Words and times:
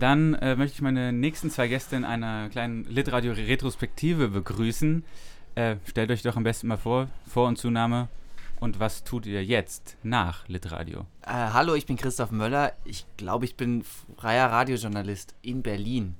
Dann 0.00 0.32
äh, 0.36 0.56
möchte 0.56 0.76
ich 0.76 0.80
meine 0.80 1.12
nächsten 1.12 1.50
zwei 1.50 1.68
Gäste 1.68 1.94
in 1.94 2.06
einer 2.06 2.48
kleinen 2.48 2.84
Litradio-Retrospektive 2.84 4.28
begrüßen. 4.28 5.04
Äh, 5.56 5.76
stellt 5.86 6.10
euch 6.10 6.22
doch 6.22 6.36
am 6.36 6.42
besten 6.42 6.68
mal 6.68 6.78
vor, 6.78 7.08
Vor- 7.28 7.48
und 7.48 7.58
Zunahme. 7.58 8.08
Und 8.60 8.80
was 8.80 9.04
tut 9.04 9.26
ihr 9.26 9.44
jetzt 9.44 9.98
nach 10.02 10.48
Litradio? 10.48 11.00
Äh, 11.20 11.32
hallo, 11.52 11.74
ich 11.74 11.84
bin 11.84 11.98
Christoph 11.98 12.30
Möller. 12.30 12.72
Ich 12.86 13.04
glaube, 13.18 13.44
ich 13.44 13.56
bin 13.56 13.84
freier 14.16 14.50
Radiojournalist 14.50 15.34
in 15.42 15.62
Berlin. 15.62 16.14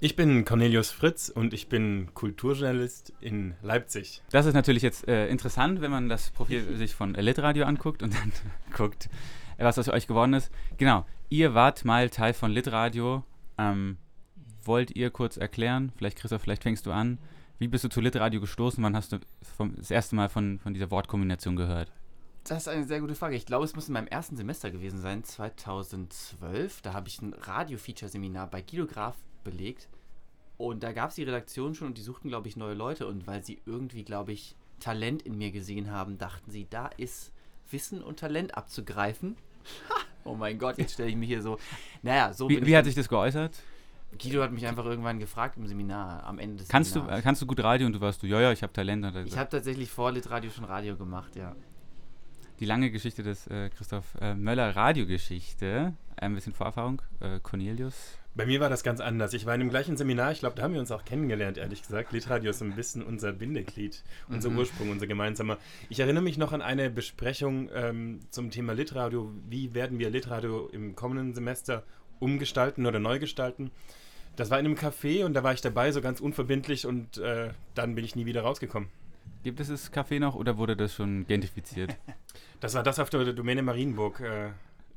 Ich 0.00 0.16
bin 0.16 0.44
Cornelius 0.44 0.90
Fritz 0.90 1.28
und 1.28 1.54
ich 1.54 1.68
bin 1.68 2.08
Kulturjournalist 2.14 3.12
in 3.20 3.54
Leipzig. 3.62 4.20
Das 4.32 4.46
ist 4.46 4.54
natürlich 4.54 4.82
jetzt 4.82 5.06
äh, 5.06 5.28
interessant, 5.28 5.80
wenn 5.80 5.92
man 5.92 6.08
das 6.08 6.30
Profil 6.30 6.76
sich 6.76 6.96
von 6.96 7.14
Litradio 7.14 7.66
anguckt 7.66 8.02
und 8.02 8.14
dann 8.14 8.32
guckt, 8.76 9.08
was 9.58 9.78
aus 9.78 9.88
euch 9.88 10.08
geworden 10.08 10.34
ist. 10.34 10.50
Genau, 10.76 11.04
ihr 11.28 11.54
wart 11.54 11.84
mal 11.84 12.10
Teil 12.10 12.34
von 12.34 12.50
Litradio. 12.50 13.24
Ähm, 13.56 13.98
wollt 14.64 14.94
ihr 14.96 15.10
kurz 15.10 15.36
erklären? 15.36 15.92
Vielleicht, 15.96 16.18
Christoph, 16.18 16.42
vielleicht 16.42 16.62
fängst 16.62 16.86
du 16.86 16.92
an. 16.92 17.18
Wie 17.58 17.68
bist 17.68 17.84
du 17.84 17.88
zu 17.88 18.00
Litradio 18.00 18.40
gestoßen? 18.40 18.82
Wann 18.84 18.94
hast 18.94 19.12
du 19.12 19.18
vom, 19.56 19.74
das 19.74 19.90
erste 19.90 20.14
Mal 20.14 20.28
von, 20.28 20.58
von 20.60 20.74
dieser 20.74 20.90
Wortkombination 20.90 21.56
gehört? 21.56 21.92
Das 22.44 22.58
ist 22.58 22.68
eine 22.68 22.86
sehr 22.86 23.00
gute 23.00 23.14
Frage. 23.14 23.36
Ich 23.36 23.46
glaube, 23.46 23.64
es 23.64 23.74
muss 23.74 23.88
in 23.88 23.94
meinem 23.94 24.06
ersten 24.06 24.36
Semester 24.36 24.70
gewesen 24.70 25.00
sein, 25.00 25.24
2012. 25.24 26.82
Da 26.82 26.94
habe 26.94 27.08
ich 27.08 27.20
ein 27.20 27.34
Radio-Feature-Seminar 27.34 28.48
bei 28.48 28.62
Guido 28.62 28.86
Graf 28.86 29.16
belegt. 29.44 29.88
Und 30.56 30.82
da 30.82 30.92
gab 30.92 31.10
es 31.10 31.16
die 31.16 31.24
Redaktion 31.24 31.74
schon 31.74 31.88
und 31.88 31.98
die 31.98 32.02
suchten, 32.02 32.28
glaube 32.28 32.48
ich, 32.48 32.56
neue 32.56 32.74
Leute. 32.74 33.06
Und 33.06 33.26
weil 33.26 33.44
sie 33.44 33.60
irgendwie, 33.66 34.04
glaube 34.04 34.32
ich, 34.32 34.56
Talent 34.80 35.22
in 35.22 35.36
mir 35.36 35.50
gesehen 35.50 35.90
haben, 35.90 36.18
dachten 36.18 36.50
sie, 36.50 36.66
da 36.70 36.86
ist 36.96 37.32
Wissen 37.70 38.02
und 38.02 38.20
Talent 38.20 38.56
abzugreifen. 38.56 39.36
Oh 40.28 40.34
mein 40.34 40.58
Gott, 40.58 40.78
jetzt 40.78 40.94
stelle 40.94 41.08
ich 41.08 41.16
mich 41.16 41.28
hier 41.28 41.42
so. 41.42 41.58
Naja, 42.02 42.32
so. 42.32 42.48
Wie, 42.48 42.64
wie 42.64 42.76
hat 42.76 42.84
sich 42.84 42.94
das 42.94 43.08
geäußert? 43.08 43.58
Guido 44.20 44.42
hat 44.42 44.52
mich 44.52 44.66
einfach 44.66 44.86
irgendwann 44.86 45.18
gefragt 45.18 45.56
im 45.58 45.66
Seminar, 45.66 46.24
am 46.24 46.38
Ende 46.38 46.56
des 46.56 46.68
kannst 46.68 46.94
Seminars. 46.94 47.16
Du, 47.16 47.22
kannst 47.22 47.42
du 47.42 47.46
gut 47.46 47.62
Radio 47.62 47.86
und 47.86 47.92
du 47.92 48.00
warst 48.00 48.22
du, 48.22 48.26
ja, 48.26 48.40
ja, 48.40 48.52
ich 48.52 48.62
habe 48.62 48.72
Talent. 48.72 49.04
Ich 49.26 49.36
habe 49.36 49.50
tatsächlich 49.50 49.90
vor 49.90 50.12
Litradio 50.12 50.50
schon 50.50 50.64
Radio 50.64 50.96
gemacht, 50.96 51.36
ja. 51.36 51.54
Die 52.60 52.64
lange 52.64 52.90
Geschichte 52.90 53.22
des 53.22 53.46
äh, 53.46 53.70
Christoph 53.70 54.16
äh, 54.20 54.34
Möller 54.34 54.74
Radiogeschichte. 54.74 55.94
Ein 56.16 56.34
bisschen 56.34 56.52
Vorerfahrung. 56.52 57.00
Äh, 57.20 57.38
Cornelius. 57.40 58.18
Bei 58.34 58.46
mir 58.46 58.60
war 58.60 58.68
das 58.68 58.82
ganz 58.82 59.00
anders. 59.00 59.32
Ich 59.32 59.46
war 59.46 59.54
in 59.54 59.60
dem 59.60 59.70
gleichen 59.70 59.96
Seminar, 59.96 60.32
ich 60.32 60.40
glaube, 60.40 60.56
da 60.56 60.62
haben 60.62 60.72
wir 60.72 60.80
uns 60.80 60.90
auch 60.92 61.04
kennengelernt, 61.04 61.56
ehrlich 61.58 61.82
gesagt. 61.82 62.12
Litradio 62.12 62.50
ist 62.50 62.62
ein 62.62 62.74
bisschen 62.74 63.02
unser 63.02 63.32
Bindeglied, 63.32 64.02
unser 64.28 64.50
Mhm. 64.50 64.58
Ursprung, 64.58 64.90
unser 64.90 65.06
gemeinsamer. 65.06 65.58
Ich 65.88 65.98
erinnere 66.00 66.22
mich 66.22 66.38
noch 66.38 66.52
an 66.52 66.62
eine 66.62 66.90
Besprechung 66.90 67.68
ähm, 67.74 68.20
zum 68.30 68.50
Thema 68.50 68.74
Litradio. 68.74 69.32
Wie 69.48 69.74
werden 69.74 69.98
wir 69.98 70.10
Litradio 70.10 70.68
im 70.68 70.94
kommenden 70.94 71.34
Semester 71.34 71.84
umgestalten 72.20 72.86
oder 72.86 72.98
neu 73.00 73.18
gestalten? 73.18 73.70
Das 74.36 74.50
war 74.50 74.60
in 74.60 74.66
einem 74.66 74.76
Café 74.76 75.24
und 75.24 75.34
da 75.34 75.42
war 75.42 75.52
ich 75.52 75.60
dabei, 75.60 75.90
so 75.90 76.00
ganz 76.00 76.20
unverbindlich 76.20 76.86
und 76.86 77.18
äh, 77.18 77.50
dann 77.74 77.96
bin 77.96 78.04
ich 78.04 78.14
nie 78.14 78.26
wieder 78.26 78.42
rausgekommen. 78.42 78.88
Gibt 79.42 79.60
es 79.60 79.68
das 79.68 79.92
Café 79.92 80.18
noch 80.18 80.34
oder 80.34 80.56
wurde 80.58 80.76
das 80.76 80.94
schon 80.94 81.26
gentrifiziert? 81.26 81.96
Das 82.60 82.74
war 82.74 82.82
das 82.82 82.98
auf 82.98 83.08
der 83.08 83.32
Domäne 83.32 83.62
Marienburg. 83.62 84.18
Äh, 84.18 84.48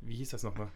wie 0.01 0.15
hieß 0.15 0.31
das 0.31 0.41
nochmal? 0.41 0.69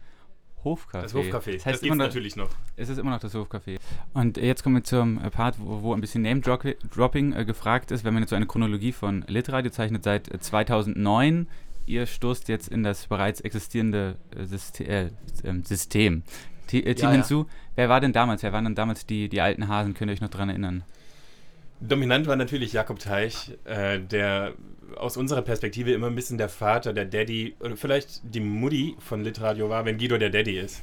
Hofcafé. 0.62 1.02
Das 1.02 1.14
Hofcafé. 1.14 1.54
Das 1.54 1.66
heißt 1.66 1.66
das 1.66 1.80
gibt's 1.80 1.96
noch, 1.96 2.04
natürlich 2.04 2.36
noch. 2.36 2.48
es 2.76 2.88
ist 2.88 2.98
immer 2.98 3.10
noch 3.10 3.18
das 3.18 3.34
Hofcafé. 3.34 3.78
Und 4.14 4.36
jetzt 4.36 4.62
kommen 4.62 4.76
wir 4.76 4.84
zum 4.84 5.18
äh, 5.22 5.30
Part, 5.30 5.56
wo, 5.58 5.82
wo 5.82 5.94
ein 5.94 6.00
bisschen 6.00 6.22
Name-Dropping 6.22 7.32
äh, 7.32 7.44
gefragt 7.44 7.90
ist, 7.90 8.04
wenn 8.04 8.14
man 8.14 8.22
jetzt 8.22 8.30
so 8.30 8.36
eine 8.36 8.46
Chronologie 8.46 8.92
von 8.92 9.24
Litradio 9.26 9.70
zeichnet 9.72 10.04
seit 10.04 10.32
äh, 10.32 10.38
2009. 10.38 11.48
Ihr 11.86 12.06
stoßt 12.06 12.48
jetzt 12.48 12.68
in 12.68 12.82
das 12.82 13.06
bereits 13.06 13.40
existierende 13.40 14.16
äh, 14.36 14.44
System, 14.44 14.86
äh, 14.88 15.10
ähm, 15.44 15.64
System. 15.64 16.22
Äh, 16.22 16.56
Team 16.66 16.84
Ja, 16.84 16.92
ja. 16.94 17.10
hinzu. 17.12 17.46
Wer 17.76 17.88
war 17.88 18.00
denn 18.00 18.12
damals? 18.12 18.42
Wer 18.42 18.52
waren 18.52 18.64
denn 18.64 18.74
damals 18.74 19.06
die, 19.06 19.28
die 19.28 19.40
alten 19.40 19.68
Hasen? 19.68 19.94
Könnt 19.94 20.10
ihr 20.10 20.14
euch 20.14 20.20
noch 20.20 20.30
dran 20.30 20.48
erinnern? 20.48 20.84
Dominant 21.80 22.26
war 22.26 22.36
natürlich 22.36 22.72
Jakob 22.72 22.98
Teich, 22.98 23.56
äh, 23.64 24.00
der 24.00 24.54
aus 24.96 25.16
unserer 25.16 25.42
Perspektive 25.42 25.92
immer 25.92 26.06
ein 26.06 26.14
bisschen 26.14 26.38
der 26.38 26.48
Vater, 26.48 26.92
der 26.92 27.04
Daddy 27.04 27.54
oder 27.60 27.76
vielleicht 27.76 28.20
die 28.22 28.40
Mutti 28.40 28.96
von 28.98 29.22
Litradio 29.22 29.68
war, 29.68 29.84
wenn 29.84 29.98
Guido 29.98 30.16
der 30.16 30.30
Daddy 30.30 30.58
ist. 30.58 30.82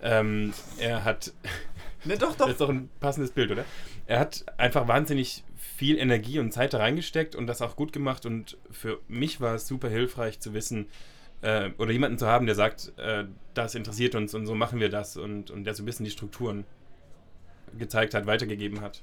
Ähm, 0.00 0.54
er 0.78 1.04
hat, 1.04 1.32
Ne, 2.04 2.16
doch, 2.16 2.36
das 2.36 2.50
ist 2.50 2.60
doch 2.60 2.68
ein 2.68 2.88
passendes 3.00 3.32
Bild, 3.32 3.50
oder? 3.50 3.64
Er 4.06 4.20
hat 4.20 4.44
einfach 4.56 4.86
wahnsinnig 4.86 5.42
viel 5.56 5.98
Energie 5.98 6.38
und 6.38 6.52
Zeit 6.52 6.72
da 6.72 6.78
reingesteckt 6.78 7.34
und 7.34 7.46
das 7.46 7.60
auch 7.60 7.76
gut 7.76 7.92
gemacht 7.92 8.24
und 8.24 8.56
für 8.70 9.00
mich 9.08 9.40
war 9.40 9.54
es 9.56 9.66
super 9.66 9.88
hilfreich 9.88 10.40
zu 10.40 10.54
wissen 10.54 10.86
äh, 11.42 11.70
oder 11.78 11.90
jemanden 11.90 12.18
zu 12.18 12.26
haben, 12.26 12.46
der 12.46 12.54
sagt, 12.54 12.92
äh, 12.98 13.24
das 13.54 13.74
interessiert 13.74 14.14
uns 14.14 14.34
und 14.34 14.46
so 14.46 14.54
machen 14.54 14.80
wir 14.80 14.88
das 14.88 15.16
und, 15.16 15.50
und 15.50 15.64
der 15.64 15.74
so 15.74 15.82
ein 15.82 15.86
bisschen 15.86 16.04
die 16.04 16.10
Strukturen 16.10 16.64
gezeigt 17.76 18.14
hat, 18.14 18.26
weitergegeben 18.26 18.80
hat. 18.80 19.02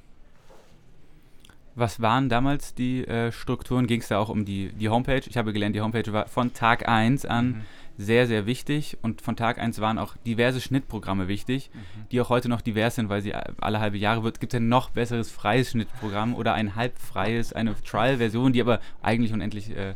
Was 1.76 2.02
waren 2.02 2.30
damals 2.30 2.74
die 2.74 3.06
äh, 3.06 3.32
Strukturen? 3.32 3.86
Ging 3.86 4.00
es 4.02 4.08
da 4.08 4.18
auch 4.20 4.30
um 4.30 4.46
die, 4.46 4.70
die 4.74 4.90
Homepage? 4.90 5.22
Ich 5.28 5.36
habe 5.38 5.52
gelernt, 5.52 5.76
die 5.76 5.82
Homepage 5.82 6.12
war 6.14 6.28
von 6.28 6.54
Tag 6.54 6.88
1 6.88 7.26
an 7.26 7.48
Mhm. 7.48 7.62
sehr, 7.98 8.28
sehr 8.28 8.46
wichtig 8.46 8.98
und 9.02 9.22
von 9.22 9.36
Tag 9.36 9.58
1 9.60 9.80
waren 9.82 9.98
auch 9.98 10.16
diverse 10.26 10.62
Schnittprogramme 10.62 11.28
wichtig, 11.28 11.70
die 12.12 12.20
auch 12.22 12.30
heute 12.30 12.48
noch 12.50 12.62
divers 12.62 12.96
sind, 12.96 13.10
weil 13.10 13.22
sie 13.22 13.34
alle 13.34 13.80
halbe 13.80 13.98
Jahre 13.98 14.24
wird. 14.24 14.40
Gibt 14.40 14.54
es 14.54 14.58
ein 14.60 14.70
noch 14.70 14.90
besseres 14.90 15.32
freies 15.32 15.72
Schnittprogramm 15.72 16.34
oder 16.34 16.54
ein 16.54 16.76
halbfreies, 16.76 17.54
eine 17.54 17.76
Trial-Version, 17.84 18.54
die 18.54 18.62
aber 18.62 18.80
eigentlich 19.02 19.34
unendlich 19.34 19.70
äh, 19.76 19.96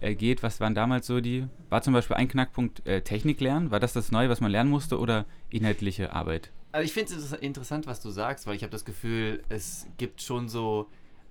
äh, 0.00 0.14
geht. 0.14 0.42
Was 0.42 0.60
waren 0.60 0.74
damals 0.74 1.06
so 1.06 1.20
die? 1.20 1.46
War 1.68 1.82
zum 1.82 1.92
Beispiel 1.92 2.16
ein 2.16 2.28
Knackpunkt 2.28 2.86
äh, 2.86 3.02
Technik 3.02 3.40
lernen? 3.40 3.70
War 3.70 3.80
das 3.80 3.92
das 3.92 4.12
Neue, 4.12 4.28
was 4.28 4.40
man 4.40 4.50
lernen 4.50 4.70
musste 4.70 4.98
oder 4.98 5.24
inhaltliche 5.50 6.12
Arbeit? 6.12 6.50
Also 6.72 6.84
ich 6.84 6.92
finde 6.92 7.14
es 7.14 7.32
interessant, 7.32 7.86
was 7.86 8.00
du 8.00 8.10
sagst, 8.10 8.46
weil 8.46 8.56
ich 8.56 8.62
habe 8.62 8.70
das 8.70 8.84
Gefühl, 8.84 9.42
es 9.48 9.86
gibt 9.96 10.22
schon 10.22 10.48
so 10.48 10.88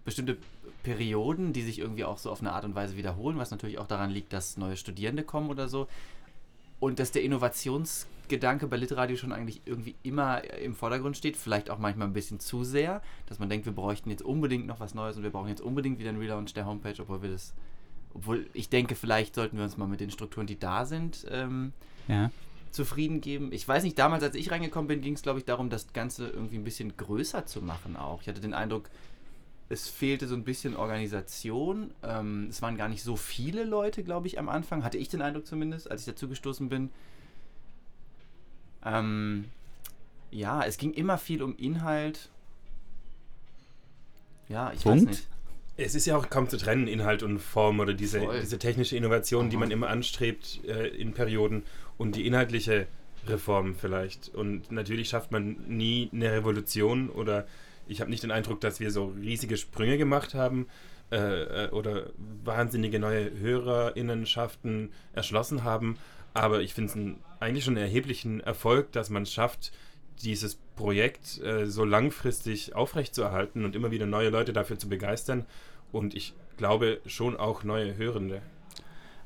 bestimmte 0.08 0.38
Perioden, 0.84 1.52
die 1.52 1.62
sich 1.64 1.80
irgendwie 1.80 2.06
auch 2.06 2.18
so 2.18 2.32
auf 2.32 2.40
eine 2.40 2.54
Art 2.54 2.64
und 2.64 2.76
Weise 2.76 2.96
wiederholen, 2.96 3.38
was 3.38 3.52
natürlich 3.52 3.78
auch 3.78 3.88
daran 3.88 4.10
liegt, 4.10 4.32
dass 4.32 4.56
neue 4.56 4.78
Studierende 4.78 5.22
kommen 5.24 5.50
oder 5.50 5.68
so. 5.68 5.88
Und 6.80 7.00
dass 7.00 7.12
der 7.12 7.24
Innovationsgedanke 7.24 8.68
bei 8.68 8.78
Litradio 8.78 9.18
schon 9.18 9.34
eigentlich 9.34 9.62
irgendwie 9.66 9.96
immer 10.04 10.44
im 10.62 10.76
Vordergrund 10.76 11.18
steht, 11.18 11.36
vielleicht 11.36 11.70
auch 11.70 11.78
manchmal 11.78 12.08
ein 12.08 12.14
bisschen 12.14 12.40
zu 12.40 12.64
sehr, 12.64 13.02
dass 13.26 13.38
man 13.38 13.50
denkt, 13.50 13.66
wir 13.66 13.74
bräuchten 13.74 14.10
jetzt 14.10 14.22
unbedingt 14.24 14.66
noch 14.66 14.80
was 14.80 14.94
Neues 14.94 15.18
und 15.18 15.24
wir 15.24 15.30
brauchen 15.30 15.50
jetzt 15.50 15.62
unbedingt 15.62 16.00
wieder 16.00 16.10
einen 16.10 16.20
Relaunch 16.20 16.54
der 16.54 16.66
Homepage, 16.66 16.96
obwohl 17.00 17.22
wir 17.22 17.32
das, 17.32 17.54
obwohl 18.14 18.48
ich 18.54 18.70
denke, 18.70 18.96
vielleicht 18.96 19.36
sollten 19.36 19.58
wir 19.58 19.66
uns 19.66 19.76
mal 19.76 19.88
mit 19.88 20.00
den 20.00 20.10
Strukturen, 20.12 20.48
die 20.48 20.58
da 20.58 20.86
sind, 20.86 21.26
ähm, 21.30 21.74
Ja. 22.08 22.32
zufrieden 22.72 23.20
geben. 23.20 23.52
Ich 23.52 23.68
weiß 23.68 23.84
nicht, 23.84 24.00
damals, 24.00 24.24
als 24.24 24.36
ich 24.36 24.52
reingekommen 24.52 24.88
bin, 24.88 25.02
ging 25.02 25.16
es, 25.16 25.22
glaube 25.22 25.40
ich, 25.40 25.46
darum, 25.46 25.70
das 25.70 25.92
Ganze 25.92 26.30
irgendwie 26.30 26.58
ein 26.58 26.64
bisschen 26.64 26.96
größer 26.96 27.46
zu 27.46 27.62
machen 27.62 27.98
auch. 27.98 28.22
Ich 28.22 28.30
hatte 28.30 28.40
den 28.40 28.54
Eindruck, 28.54 28.90
es 29.70 29.90
fehlte 29.90 30.28
so 30.28 30.36
ein 30.36 30.44
bisschen 30.44 30.76
Organisation. 30.76 31.92
Ähm, 32.04 32.48
es 32.50 32.62
waren 32.62 32.78
gar 32.78 32.88
nicht 32.88 33.04
so 33.04 33.16
viele 33.16 33.64
Leute, 33.64 34.04
glaube 34.04 34.28
ich, 34.28 34.40
am 34.40 34.48
Anfang. 34.50 34.84
Hatte 34.84 34.98
ich 34.98 35.10
den 35.10 35.22
Eindruck 35.22 35.46
zumindest, 35.46 35.92
als 35.92 36.02
ich 36.02 36.08
dazu 36.08 36.30
gestoßen 36.30 36.70
bin. 36.70 36.90
Ähm, 38.86 39.46
ja, 40.32 40.64
es 40.64 40.78
ging 40.78 40.94
immer 40.94 41.18
viel 41.18 41.44
um 41.44 41.56
Inhalt. 41.58 42.30
Ja, 44.48 44.72
ich 44.72 44.84
Punkt. 44.84 45.02
weiß 45.02 45.18
nicht. 45.18 45.28
Es 45.76 45.94
ist 45.94 46.08
ja 46.08 46.18
auch 46.18 46.30
kaum 46.30 46.50
zu 46.50 46.58
trennen, 46.58 46.88
Inhalt 46.88 47.22
und 47.22 47.38
Form 47.38 47.80
oder 47.80 47.94
diese, 47.94 48.22
Voll. 48.22 48.40
diese 48.40 48.58
technische 48.58 48.96
Innovation, 48.98 49.50
die 49.50 49.58
Aha. 49.58 49.62
man 49.62 49.72
immer 49.72 49.90
anstrebt 49.90 50.62
äh, 50.66 50.88
in 50.88 51.14
Perioden 51.14 51.64
und 51.98 52.16
die 52.16 52.26
inhaltliche 52.26 52.88
Reform 53.28 53.76
vielleicht. 53.76 54.34
Und 54.34 54.72
natürlich 54.72 55.10
schafft 55.10 55.32
man 55.32 55.58
nie 55.68 56.10
eine 56.14 56.32
Revolution 56.32 57.10
oder 57.10 57.46
ich 57.88 58.02
habe 58.02 58.10
nicht 58.10 58.24
den 58.24 58.32
Eindruck, 58.32 58.62
dass 58.62 58.80
wir 58.80 58.92
so 58.92 59.14
riesige 59.20 59.58
Sprünge 59.58 59.98
gemacht 59.98 60.34
haben 60.34 60.68
äh, 61.12 61.66
äh, 61.66 61.70
oder 61.70 62.08
wahnsinnige 62.44 63.00
neue 63.00 63.32
HörerInnenschaften 63.40 64.92
erschlossen 65.14 65.64
haben. 65.64 65.98
Aber 66.34 66.62
ich 66.62 66.74
finde 66.74 66.92
es 66.92 66.98
eigentlich 67.40 67.64
schon 67.64 67.78
einen 67.78 67.86
erheblichen 67.86 68.42
Erfolg, 68.42 68.92
dass 68.92 69.10
man 69.10 69.24
es 69.24 69.34
schafft, 69.34 69.72
dieses 70.24 70.56
Projekt 70.76 71.42
äh, 71.42 71.66
so 71.68 71.86
langfristig 71.86 72.76
aufrechtzuerhalten 72.76 73.66
und 73.66 73.76
immer 73.76 73.92
wieder 73.92 74.06
neue 74.06 74.30
Leute 74.30 74.54
dafür 74.54 74.78
zu 74.78 74.90
begeistern. 74.90 75.46
Und 75.92 76.16
ich 76.16 76.34
glaube 76.58 77.00
schon 77.06 77.38
auch 77.38 77.64
neue 77.64 77.98
Hörende. 77.98 78.42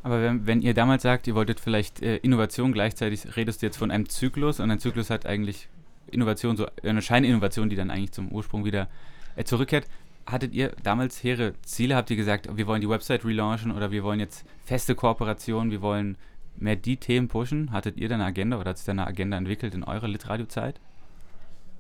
Aber 0.04 0.22
wenn, 0.22 0.48
wenn 0.48 0.62
ihr 0.62 0.74
damals 0.74 1.04
sagt, 1.04 1.28
ihr 1.28 1.36
wolltet 1.36 1.60
vielleicht 1.60 2.02
äh, 2.02 2.18
Innovation, 2.18 2.74
gleichzeitig 2.74 3.36
redest 3.36 3.62
du 3.62 3.68
jetzt 3.68 3.78
von 3.78 3.92
einem 3.92 4.10
Zyklus 4.10 4.60
und 4.60 4.72
ein 4.72 4.80
Zyklus 4.80 5.10
hat 5.10 5.26
eigentlich 5.26 5.68
Innovation, 6.08 6.58
so 6.58 6.68
eine 6.84 7.02
Scheininnovation, 7.02 7.70
die 7.70 7.76
dann 7.76 7.92
eigentlich 7.92 8.12
zum 8.12 8.32
Ursprung 8.32 8.66
wieder 8.66 8.88
äh, 9.36 9.44
zurückkehrt. 9.44 9.88
Hattet 10.26 10.54
ihr 10.54 10.74
damals 10.84 11.24
hehre 11.24 11.54
Ziele? 11.64 11.96
Habt 11.96 12.10
ihr 12.12 12.16
gesagt, 12.16 12.48
wir 12.56 12.68
wollen 12.68 12.82
die 12.82 12.90
Website 12.90 13.26
relaunchen 13.26 13.72
oder 13.72 13.92
wir 13.92 14.04
wollen 14.04 14.20
jetzt 14.20 14.46
feste 14.64 14.96
Kooperationen, 14.96 15.72
wir 15.72 15.82
wollen 15.82 16.18
mehr 16.58 16.76
die 16.76 16.98
Themen 16.98 17.28
pushen? 17.28 17.72
Hattet 17.72 17.98
ihr 17.98 18.08
da 18.08 18.16
eine 18.16 18.26
Agenda 18.26 18.60
oder 18.60 18.72
hat 18.72 18.78
sich 18.78 18.86
da 18.86 18.92
eine 18.92 19.08
Agenda 19.08 19.38
entwickelt 19.38 19.74
in 19.74 19.84
eurer 19.84 20.08
Litradio-Zeit? 20.08 20.80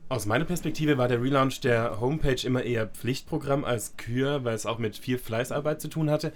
Aus 0.09 0.25
meiner 0.25 0.44
Perspektive 0.44 0.97
war 0.97 1.07
der 1.07 1.21
Relaunch 1.21 1.62
der 1.62 2.01
Homepage 2.01 2.45
immer 2.45 2.63
eher 2.63 2.88
Pflichtprogramm 2.88 3.63
als 3.63 3.95
Kür, 3.95 4.44
weil 4.44 4.56
es 4.56 4.65
auch 4.65 4.77
mit 4.77 4.97
viel 4.97 5.18
Fleißarbeit 5.18 5.79
zu 5.79 5.88
tun 5.88 6.09
hatte. 6.09 6.33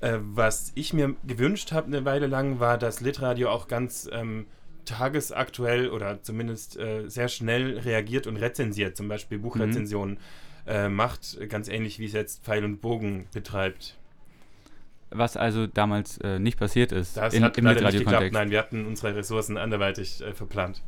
Äh, 0.00 0.18
was 0.20 0.72
ich 0.74 0.94
mir 0.94 1.14
gewünscht 1.26 1.72
habe 1.72 1.88
eine 1.88 2.04
Weile 2.06 2.28
lang, 2.28 2.60
war, 2.60 2.78
dass 2.78 3.02
Litradio 3.02 3.50
auch 3.50 3.68
ganz 3.68 4.08
ähm, 4.10 4.46
tagesaktuell 4.84 5.88
oder 5.90 6.22
zumindest 6.22 6.78
äh, 6.78 7.08
sehr 7.08 7.28
schnell 7.28 7.78
reagiert 7.78 8.26
und 8.26 8.36
rezensiert, 8.36 8.96
zum 8.96 9.08
Beispiel 9.08 9.38
Buchrezensionen 9.38 10.18
äh, 10.66 10.88
macht, 10.88 11.38
ganz 11.48 11.68
ähnlich 11.68 11.98
wie 11.98 12.06
es 12.06 12.12
jetzt 12.12 12.44
Pfeil 12.44 12.64
und 12.64 12.80
Bogen 12.80 13.26
betreibt. 13.32 13.96
Was 15.10 15.36
also 15.36 15.66
damals 15.66 16.18
äh, 16.18 16.38
nicht 16.38 16.58
passiert 16.58 16.92
ist 16.92 17.16
Das 17.16 17.34
in, 17.34 17.42
hat 17.42 17.58
im 17.58 17.64
leider 17.64 17.82
nicht 17.82 17.98
geklappt. 17.98 18.32
Nein, 18.32 18.50
wir 18.50 18.58
hatten 18.58 18.86
unsere 18.86 19.16
Ressourcen 19.16 19.56
anderweitig 19.56 20.20
äh, 20.20 20.32
verplant. 20.32 20.82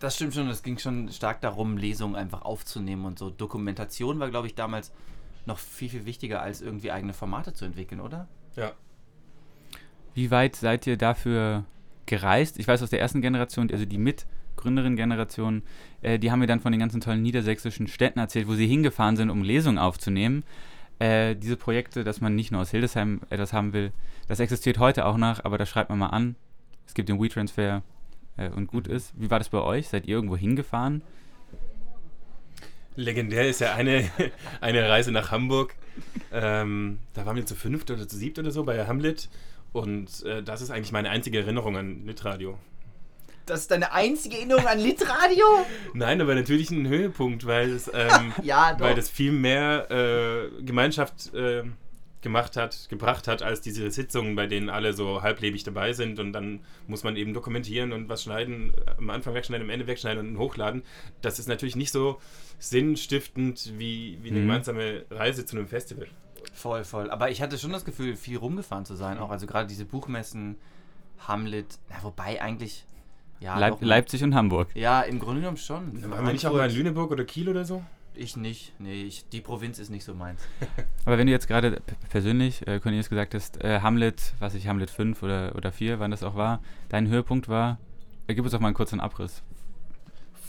Das 0.00 0.16
stimmt 0.16 0.34
schon, 0.34 0.48
es 0.48 0.62
ging 0.62 0.78
schon 0.78 1.10
stark 1.10 1.40
darum, 1.40 1.76
Lesungen 1.76 2.16
einfach 2.16 2.42
aufzunehmen 2.42 3.04
und 3.04 3.18
so. 3.18 3.30
Dokumentation 3.30 4.18
war, 4.18 4.28
glaube 4.30 4.48
ich, 4.48 4.54
damals 4.54 4.92
noch 5.46 5.58
viel, 5.58 5.88
viel 5.88 6.04
wichtiger, 6.04 6.42
als 6.42 6.62
irgendwie 6.62 6.90
eigene 6.90 7.12
Formate 7.12 7.52
zu 7.52 7.64
entwickeln, 7.64 8.00
oder? 8.00 8.26
Ja. 8.56 8.72
Wie 10.14 10.30
weit 10.30 10.56
seid 10.56 10.86
ihr 10.86 10.96
dafür 10.96 11.64
gereist? 12.06 12.58
Ich 12.58 12.68
weiß 12.68 12.82
aus 12.82 12.90
der 12.90 13.00
ersten 13.00 13.20
Generation, 13.20 13.70
also 13.70 13.84
die 13.84 13.98
Mitgründerin-Generation, 13.98 15.62
äh, 16.02 16.18
die 16.18 16.30
haben 16.30 16.40
mir 16.40 16.46
dann 16.46 16.60
von 16.60 16.72
den 16.72 16.80
ganzen 16.80 17.00
tollen 17.00 17.22
niedersächsischen 17.22 17.86
Städten 17.88 18.18
erzählt, 18.18 18.48
wo 18.48 18.54
sie 18.54 18.66
hingefahren 18.66 19.16
sind, 19.16 19.30
um 19.30 19.42
Lesungen 19.42 19.78
aufzunehmen. 19.78 20.44
Äh, 20.98 21.34
diese 21.34 21.56
Projekte, 21.56 22.04
dass 22.04 22.20
man 22.20 22.34
nicht 22.34 22.52
nur 22.52 22.60
aus 22.60 22.70
Hildesheim 22.70 23.20
etwas 23.30 23.52
haben 23.52 23.72
will, 23.72 23.92
das 24.28 24.40
existiert 24.40 24.78
heute 24.78 25.06
auch 25.06 25.16
noch, 25.16 25.44
aber 25.44 25.58
da 25.58 25.66
schreibt 25.66 25.90
man 25.90 25.98
mal 25.98 26.08
an. 26.08 26.36
Es 26.86 26.94
gibt 26.94 27.08
den 27.08 27.20
WeTransfer 27.20 27.82
äh, 28.36 28.48
und 28.50 28.68
gut 28.68 28.86
ist. 28.86 29.12
Wie 29.16 29.30
war 29.30 29.38
das 29.38 29.48
bei 29.48 29.60
euch? 29.60 29.88
Seid 29.88 30.06
ihr 30.06 30.14
irgendwo 30.14 30.36
hingefahren? 30.36 31.02
Legendär 32.96 33.48
ist 33.48 33.60
ja 33.60 33.74
eine, 33.74 34.08
eine 34.60 34.88
Reise 34.88 35.12
nach 35.12 35.30
Hamburg. 35.30 35.74
Ähm, 36.32 36.98
da 37.12 37.26
waren 37.26 37.36
wir 37.36 37.46
zu 37.46 37.54
fünft 37.54 37.90
oder 37.90 38.06
zu 38.08 38.16
siebt 38.16 38.38
oder 38.38 38.50
so 38.50 38.64
bei 38.64 38.86
Hamlet. 38.86 39.28
Und 39.74 40.22
äh, 40.24 40.40
das 40.42 40.62
ist 40.62 40.70
eigentlich 40.70 40.92
meine 40.92 41.10
einzige 41.10 41.40
Erinnerung 41.40 41.76
an 41.76 42.06
Litradio. 42.06 42.56
Das 43.44 43.60
ist 43.62 43.70
deine 43.72 43.92
einzige 43.92 44.36
Erinnerung 44.36 44.66
an 44.66 44.78
Litradio? 44.78 45.44
Nein, 45.94 46.20
aber 46.20 46.34
natürlich 46.36 46.70
ein 46.70 46.86
Höhepunkt, 46.86 47.44
weil 47.44 47.70
es, 47.72 47.90
ähm, 47.92 48.32
Ja, 48.42 48.76
weil 48.78 48.94
das 48.94 49.10
viel 49.10 49.32
mehr 49.32 49.90
äh, 49.90 50.62
Gemeinschaft 50.62 51.34
äh, 51.34 51.64
gemacht 52.22 52.56
hat, 52.56 52.86
gebracht 52.88 53.26
hat, 53.26 53.42
als 53.42 53.60
diese 53.62 53.90
Sitzungen, 53.90 54.36
bei 54.36 54.46
denen 54.46 54.70
alle 54.70 54.92
so 54.94 55.22
halblebig 55.22 55.64
dabei 55.64 55.92
sind 55.92 56.20
und 56.20 56.32
dann 56.32 56.60
muss 56.86 57.02
man 57.02 57.16
eben 57.16 57.34
dokumentieren 57.34 57.92
und 57.92 58.08
was 58.08 58.22
schneiden, 58.22 58.72
am 58.96 59.10
Anfang 59.10 59.34
wegschneiden, 59.34 59.66
am 59.66 59.70
Ende 59.70 59.88
wegschneiden 59.88 60.26
und 60.26 60.38
hochladen. 60.38 60.84
Das 61.20 61.38
ist 61.40 61.48
natürlich 61.48 61.76
nicht 61.76 61.90
so 61.92 62.20
sinnstiftend 62.60 63.72
wie, 63.76 64.18
wie 64.22 64.30
eine 64.30 64.38
Mhm. 64.38 64.42
gemeinsame 64.46 65.04
Reise 65.10 65.44
zu 65.44 65.56
einem 65.56 65.66
Festival. 65.66 66.06
Voll, 66.54 66.84
voll. 66.84 67.10
Aber 67.10 67.30
ich 67.30 67.42
hatte 67.42 67.58
schon 67.58 67.72
das 67.72 67.84
Gefühl, 67.84 68.16
viel 68.16 68.38
rumgefahren 68.38 68.84
zu 68.86 68.94
sein. 68.94 69.18
Auch 69.18 69.30
also 69.30 69.46
gerade 69.46 69.66
diese 69.66 69.84
Buchmessen, 69.84 70.56
Hamlet, 71.18 71.78
na, 71.90 71.96
wobei 72.02 72.40
eigentlich. 72.40 72.86
Ja, 73.40 73.58
Leip 73.58 73.74
doch, 73.74 73.82
Leipzig 73.82 74.22
und 74.22 74.34
Hamburg. 74.34 74.68
Ja, 74.74 75.02
im 75.02 75.18
Grunde 75.18 75.40
genommen 75.40 75.56
schon. 75.56 76.00
Waren 76.10 76.24
wir 76.24 76.32
nicht 76.32 76.46
auch 76.46 76.52
mal 76.52 76.70
in 76.70 76.76
Lüneburg 76.76 77.10
oder 77.10 77.24
Kiel 77.24 77.48
oder 77.48 77.64
so? 77.64 77.82
Ich 78.14 78.36
nicht. 78.36 78.72
Nee, 78.78 79.02
ich, 79.02 79.28
die 79.28 79.40
Provinz 79.40 79.80
ist 79.80 79.90
nicht 79.90 80.04
so 80.04 80.14
meins. 80.14 80.40
Aber 81.04 81.18
wenn 81.18 81.26
du 81.26 81.32
jetzt 81.32 81.48
gerade 81.48 81.82
persönlich, 82.10 82.66
äh, 82.68 82.78
Cornelius, 82.78 83.10
gesagt 83.10 83.34
hast, 83.34 83.62
äh, 83.62 83.80
Hamlet, 83.80 84.34
was 84.38 84.54
ich, 84.54 84.68
Hamlet 84.68 84.88
5 84.88 85.20
oder, 85.24 85.56
oder 85.56 85.72
4, 85.72 85.98
wann 85.98 86.12
das 86.12 86.22
auch 86.22 86.36
war, 86.36 86.60
dein 86.88 87.08
Höhepunkt 87.08 87.48
war, 87.48 87.78
äh, 88.28 88.34
gib 88.34 88.44
uns 88.44 88.52
doch 88.52 88.60
mal 88.60 88.68
einen 88.68 88.76
kurzen 88.76 89.00
Abriss. 89.00 89.42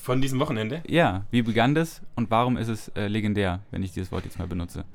Von 0.04 0.22
diesem 0.22 0.40
Wochenende? 0.40 0.84
Ja, 0.88 1.26
wie 1.32 1.42
begann 1.42 1.74
das 1.74 2.04
und 2.16 2.30
warum 2.30 2.58
ist 2.58 2.68
es 2.68 2.90
äh, 2.90 3.08
legendär, 3.08 3.62
wenn 3.72 3.82
ich 3.82 3.92
dieses 3.92 4.12
Wort 4.12 4.26
jetzt 4.26 4.38
mal 4.38 4.48
benutze? 4.48 4.86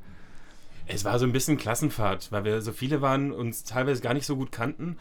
Es 0.94 1.04
war 1.04 1.18
so 1.18 1.24
ein 1.26 1.32
bisschen 1.32 1.56
Klassenfahrt, 1.56 2.30
weil 2.32 2.44
wir 2.44 2.60
so 2.62 2.72
viele 2.72 3.00
waren, 3.00 3.32
uns 3.32 3.64
teilweise 3.64 4.02
gar 4.02 4.14
nicht 4.14 4.26
so 4.26 4.36
gut 4.36 4.52
kannten. 4.52 4.96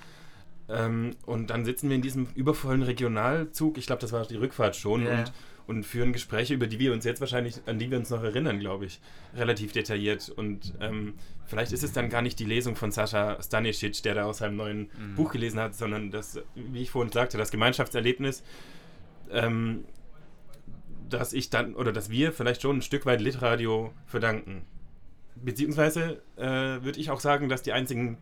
Ähm, 0.69 1.15
und 1.25 1.49
dann 1.49 1.65
sitzen 1.65 1.89
wir 1.89 1.95
in 1.95 2.01
diesem 2.01 2.27
übervollen 2.35 2.83
Regionalzug, 2.83 3.77
ich 3.77 3.87
glaube, 3.87 4.01
das 4.01 4.11
war 4.11 4.25
die 4.25 4.35
Rückfahrt 4.35 4.75
schon, 4.75 5.05
Ja. 5.05 5.19
und, 5.19 5.31
und 5.67 5.83
führen 5.83 6.13
Gespräche, 6.13 6.53
über 6.53 6.67
die 6.67 6.79
wir 6.79 6.93
uns 6.93 7.05
jetzt 7.05 7.21
wahrscheinlich, 7.21 7.55
an 7.65 7.77
die 7.79 7.89
wir 7.91 7.97
uns 7.97 8.09
noch 8.09 8.23
erinnern, 8.23 8.59
glaube 8.59 8.85
ich, 8.85 8.99
relativ 9.35 9.71
detailliert. 9.71 10.29
Und 10.29 10.73
ähm, 10.79 11.13
vielleicht 11.45 11.71
ist 11.71 11.83
es 11.83 11.91
dann 11.93 12.09
gar 12.09 12.21
nicht 12.21 12.39
die 12.39 12.45
Lesung 12.45 12.75
von 12.75 12.91
Sascha 12.91 13.41
Stanisic, 13.41 14.01
der 14.03 14.15
da 14.15 14.23
aus 14.25 14.39
seinem 14.39 14.57
neuen 14.57 14.89
Mhm. 14.97 15.15
Buch 15.15 15.31
gelesen 15.31 15.59
hat, 15.59 15.75
sondern 15.75 16.11
das, 16.11 16.39
wie 16.55 16.81
ich 16.81 16.91
vorhin 16.91 17.11
sagte, 17.11 17.37
das 17.37 17.49
Gemeinschaftserlebnis, 17.51 18.43
ähm, 19.31 19.85
dass 21.09 21.33
ich 21.33 21.49
dann, 21.49 21.73
oder 21.75 21.91
dass 21.91 22.09
wir 22.11 22.31
vielleicht 22.31 22.61
schon 22.61 22.77
ein 22.77 22.81
Stück 22.83 23.05
weit 23.07 23.21
Litradio 23.21 23.91
verdanken. 24.05 24.61
Beziehungsweise 25.43 26.21
äh, 26.37 26.43
würde 26.43 26.99
ich 26.99 27.11
auch 27.11 27.19
sagen, 27.19 27.49
dass 27.49 27.61
die 27.61 27.73
einzigen, 27.73 28.17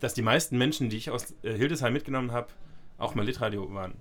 dass 0.00 0.14
die 0.14 0.22
meisten 0.22 0.58
Menschen, 0.58 0.90
die 0.90 0.96
ich 0.96 1.10
aus 1.10 1.34
äh, 1.42 1.52
Hildesheim 1.54 1.92
mitgenommen 1.92 2.32
habe, 2.32 2.48
auch 2.98 3.14
mal 3.14 3.24
Litradio 3.24 3.72
waren. 3.74 3.94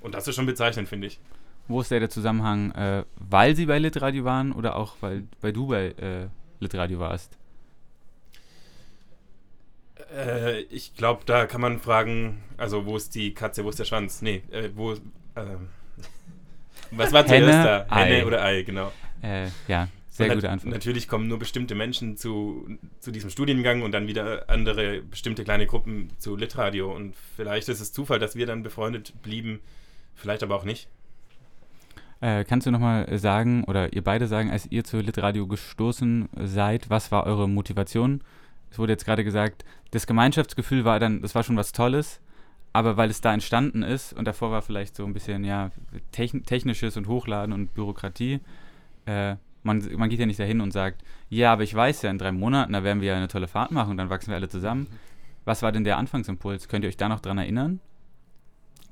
Und 0.00 0.14
das 0.14 0.28
ist 0.28 0.36
schon 0.36 0.46
bezeichnend, 0.46 0.88
finde 0.88 1.08
ich. 1.08 1.20
Wo 1.66 1.80
ist 1.80 1.90
der, 1.90 2.00
der 2.00 2.10
Zusammenhang, 2.10 2.72
äh, 2.72 3.04
weil 3.16 3.54
sie 3.54 3.66
bei 3.66 3.78
Litradio 3.78 4.24
waren 4.24 4.52
oder 4.52 4.76
auch 4.76 4.96
weil, 5.00 5.24
weil 5.40 5.52
du 5.52 5.66
bei 5.66 5.88
äh, 5.88 6.28
Litradio 6.60 6.98
warst? 6.98 7.36
Äh, 10.14 10.60
ich 10.62 10.94
glaube, 10.94 11.22
da 11.26 11.46
kann 11.46 11.60
man 11.60 11.78
fragen, 11.78 12.42
also 12.56 12.86
wo 12.86 12.96
ist 12.96 13.14
die 13.14 13.34
Katze, 13.34 13.64
wo 13.64 13.68
ist 13.68 13.78
der 13.78 13.84
Schwanz? 13.84 14.22
Nee, 14.22 14.42
äh, 14.50 14.70
wo, 14.74 14.92
äh, 14.92 14.96
was 16.90 17.12
war 17.12 17.26
zuerst 17.26 17.48
da? 17.48 17.86
Henne 17.90 18.24
oder 18.24 18.42
Ei, 18.42 18.62
genau. 18.62 18.92
Äh, 19.22 19.48
ja, 19.66 19.88
sehr 20.18 20.34
gute 20.34 20.50
Antwort. 20.50 20.72
Natürlich 20.72 21.08
kommen 21.08 21.28
nur 21.28 21.38
bestimmte 21.38 21.74
Menschen 21.74 22.16
zu, 22.16 22.68
zu 23.00 23.10
diesem 23.10 23.30
Studiengang 23.30 23.82
und 23.82 23.92
dann 23.92 24.06
wieder 24.06 24.48
andere 24.48 25.02
bestimmte 25.02 25.44
kleine 25.44 25.66
Gruppen 25.66 26.10
zu 26.18 26.36
Litradio. 26.36 26.94
Und 26.94 27.14
vielleicht 27.36 27.68
ist 27.68 27.80
es 27.80 27.92
Zufall, 27.92 28.18
dass 28.18 28.36
wir 28.36 28.46
dann 28.46 28.62
befreundet 28.62 29.14
blieben, 29.22 29.60
vielleicht 30.14 30.42
aber 30.42 30.56
auch 30.56 30.64
nicht. 30.64 30.88
Äh, 32.20 32.44
kannst 32.44 32.66
du 32.66 32.72
nochmal 32.72 33.16
sagen, 33.18 33.64
oder 33.64 33.92
ihr 33.92 34.02
beide 34.02 34.26
sagen, 34.26 34.50
als 34.50 34.66
ihr 34.70 34.82
zu 34.82 34.98
Litradio 34.98 35.46
gestoßen 35.46 36.28
seid, 36.42 36.90
was 36.90 37.12
war 37.12 37.26
eure 37.26 37.48
Motivation? 37.48 38.22
Es 38.70 38.78
wurde 38.78 38.92
jetzt 38.92 39.04
gerade 39.04 39.24
gesagt, 39.24 39.64
das 39.92 40.06
Gemeinschaftsgefühl 40.06 40.84
war 40.84 40.98
dann, 40.98 41.22
das 41.22 41.34
war 41.34 41.44
schon 41.44 41.56
was 41.56 41.72
Tolles, 41.72 42.20
aber 42.72 42.96
weil 42.96 43.08
es 43.08 43.20
da 43.20 43.32
entstanden 43.32 43.82
ist 43.82 44.12
und 44.12 44.26
davor 44.26 44.50
war 44.50 44.62
vielleicht 44.62 44.96
so 44.96 45.04
ein 45.06 45.14
bisschen, 45.14 45.44
ja, 45.44 45.70
techn 46.10 46.44
technisches 46.44 46.96
und 46.96 47.06
Hochladen 47.06 47.54
und 47.54 47.72
Bürokratie, 47.72 48.40
äh, 49.06 49.36
man, 49.68 49.88
man 49.96 50.10
geht 50.10 50.18
ja 50.18 50.26
nicht 50.26 50.40
dahin 50.40 50.60
und 50.60 50.72
sagt, 50.72 51.02
ja, 51.28 51.52
aber 51.52 51.62
ich 51.62 51.74
weiß 51.74 52.02
ja, 52.02 52.10
in 52.10 52.18
drei 52.18 52.32
Monaten, 52.32 52.72
da 52.72 52.82
werden 52.82 53.00
wir 53.00 53.08
ja 53.08 53.16
eine 53.16 53.28
tolle 53.28 53.46
Fahrt 53.46 53.70
machen 53.70 53.92
und 53.92 53.96
dann 53.98 54.10
wachsen 54.10 54.28
wir 54.30 54.36
alle 54.36 54.48
zusammen. 54.48 54.88
Was 55.44 55.62
war 55.62 55.72
denn 55.72 55.84
der 55.84 55.96
Anfangsimpuls? 55.98 56.68
Könnt 56.68 56.84
ihr 56.84 56.88
euch 56.88 56.96
da 56.96 57.08
noch 57.08 57.20
dran 57.20 57.38
erinnern? 57.38 57.80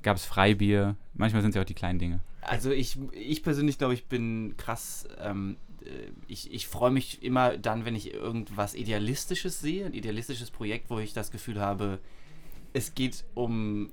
Gab 0.01 0.17
es 0.17 0.25
Freibier? 0.25 0.95
Manchmal 1.13 1.41
sind 1.41 1.49
es 1.49 1.55
ja 1.55 1.61
auch 1.61 1.65
die 1.65 1.73
kleinen 1.73 1.99
Dinge. 1.99 2.21
Also 2.41 2.71
ich, 2.71 2.97
ich 3.11 3.43
persönlich 3.43 3.77
glaube, 3.77 3.93
ich 3.93 4.05
bin 4.05 4.55
krass. 4.57 5.07
Ähm, 5.19 5.57
äh, 5.83 6.11
ich 6.27 6.53
ich 6.53 6.67
freue 6.67 6.91
mich 6.91 7.21
immer 7.21 7.57
dann, 7.57 7.85
wenn 7.85 7.95
ich 7.95 8.13
irgendwas 8.13 8.73
Idealistisches 8.73 9.59
sehe, 9.59 9.85
ein 9.85 9.93
idealistisches 9.93 10.49
Projekt, 10.51 10.89
wo 10.89 10.99
ich 10.99 11.13
das 11.13 11.31
Gefühl 11.31 11.59
habe, 11.59 11.99
es 12.73 12.95
geht 12.95 13.25
um 13.33 13.91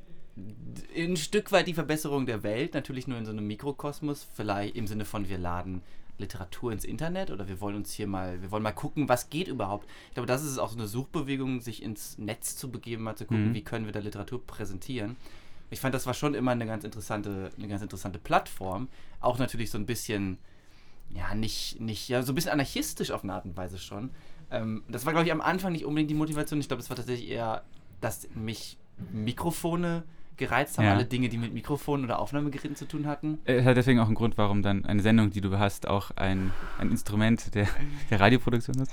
ein 0.96 1.16
Stück 1.16 1.52
weit 1.52 1.66
die 1.66 1.74
Verbesserung 1.74 2.26
der 2.26 2.42
Welt, 2.42 2.74
natürlich 2.74 3.06
nur 3.06 3.18
in 3.18 3.24
so 3.24 3.30
einem 3.30 3.46
Mikrokosmos, 3.46 4.26
vielleicht 4.34 4.76
im 4.76 4.86
Sinne 4.86 5.04
von 5.04 5.28
wir 5.28 5.38
laden 5.38 5.82
Literatur 6.18 6.73
ins 6.73 6.85
Internet 6.85 7.30
oder 7.30 7.49
wir 7.49 7.61
wollen 7.61 7.75
uns 7.76 7.92
hier 7.92 8.06
mal, 8.06 8.40
wir 8.42 8.50
wollen 8.50 8.62
mal 8.62 8.73
gucken, 8.73 9.09
was 9.09 9.30
geht 9.30 9.49
überhaupt. 9.49 9.88
Ich 10.09 10.14
glaube, 10.14 10.26
das 10.26 10.44
ist 10.44 10.59
auch 10.59 10.71
so 10.71 10.76
eine 10.76 10.87
Suchbewegung, 10.87 11.61
sich 11.61 11.83
ins 11.83 12.18
Netz 12.18 12.56
zu 12.56 12.71
begeben, 12.71 13.02
mal 13.02 13.16
zu 13.16 13.25
gucken, 13.25 13.49
Mhm. 13.50 13.54
wie 13.54 13.62
können 13.64 13.87
wir 13.87 13.92
da 13.92 13.99
Literatur 14.00 14.44
präsentieren. 14.47 15.16
Ich 15.71 15.80
fand, 15.80 15.94
das 15.94 16.06
war 16.06 16.14
schon 16.14 16.35
immer 16.35 16.52
eine 16.52 16.66
ganz 16.66 16.85
interessante, 16.85 17.50
eine 17.59 17.66
ganz 17.68 17.83
interessante 17.83 18.18
Plattform. 18.21 18.88
Auch 19.21 19.38
natürlich 19.38 19.71
so 19.71 19.78
ein 19.78 19.87
bisschen, 19.87 20.38
ja, 21.11 21.35
nicht, 21.35 21.80
nicht, 21.80 22.09
ja, 22.09 22.23
so 22.23 22.33
ein 22.33 22.35
bisschen 22.37 22.52
anarchistisch 22.52 23.11
auf 23.11 23.25
eine 23.25 23.33
Art 23.35 23.44
und 23.44 23.56
Weise 23.56 23.78
schon. 23.78 24.11
Ähm, 24.52 24.85
das 24.88 25.04
war, 25.06 25.12
glaube 25.14 25.26
ich, 25.26 25.33
am 25.33 25.40
Anfang 25.40 25.73
nicht 25.73 25.85
unbedingt 25.85 26.11
die 26.11 26.14
Motivation. 26.14 26.61
Ich 26.61 26.68
glaube, 26.68 26.80
es 26.83 26.90
war 26.90 26.97
tatsächlich 26.97 27.28
eher, 27.28 27.64
dass 28.00 28.28
mich 28.35 28.76
Mikrofone 29.12 30.04
gereizt 30.36 30.78
haben, 30.78 30.84
Ja. 30.86 30.94
alle 30.94 31.04
Dinge, 31.04 31.28
die 31.28 31.38
mit 31.38 31.52
Mikrofonen 31.54 32.04
oder 32.04 32.18
Aufnahmegeräten 32.18 32.76
zu 32.76 32.86
tun 32.86 33.06
hatten. 33.06 33.38
Es 33.44 33.64
hat 33.64 33.76
deswegen 33.76 33.98
auch 34.00 34.06
einen 34.06 34.14
Grund, 34.14 34.36
warum 34.38 34.62
dann 34.62 34.84
eine 34.84 35.02
Sendung, 35.02 35.30
die 35.30 35.40
du 35.40 35.58
hast, 35.58 35.86
auch 35.86 36.10
ein, 36.16 36.52
ein 36.78 36.90
Instrument 36.90 37.54
der, 37.54 37.68
der 38.10 38.20
Radioproduktion 38.20 38.76
ist. 38.80 38.92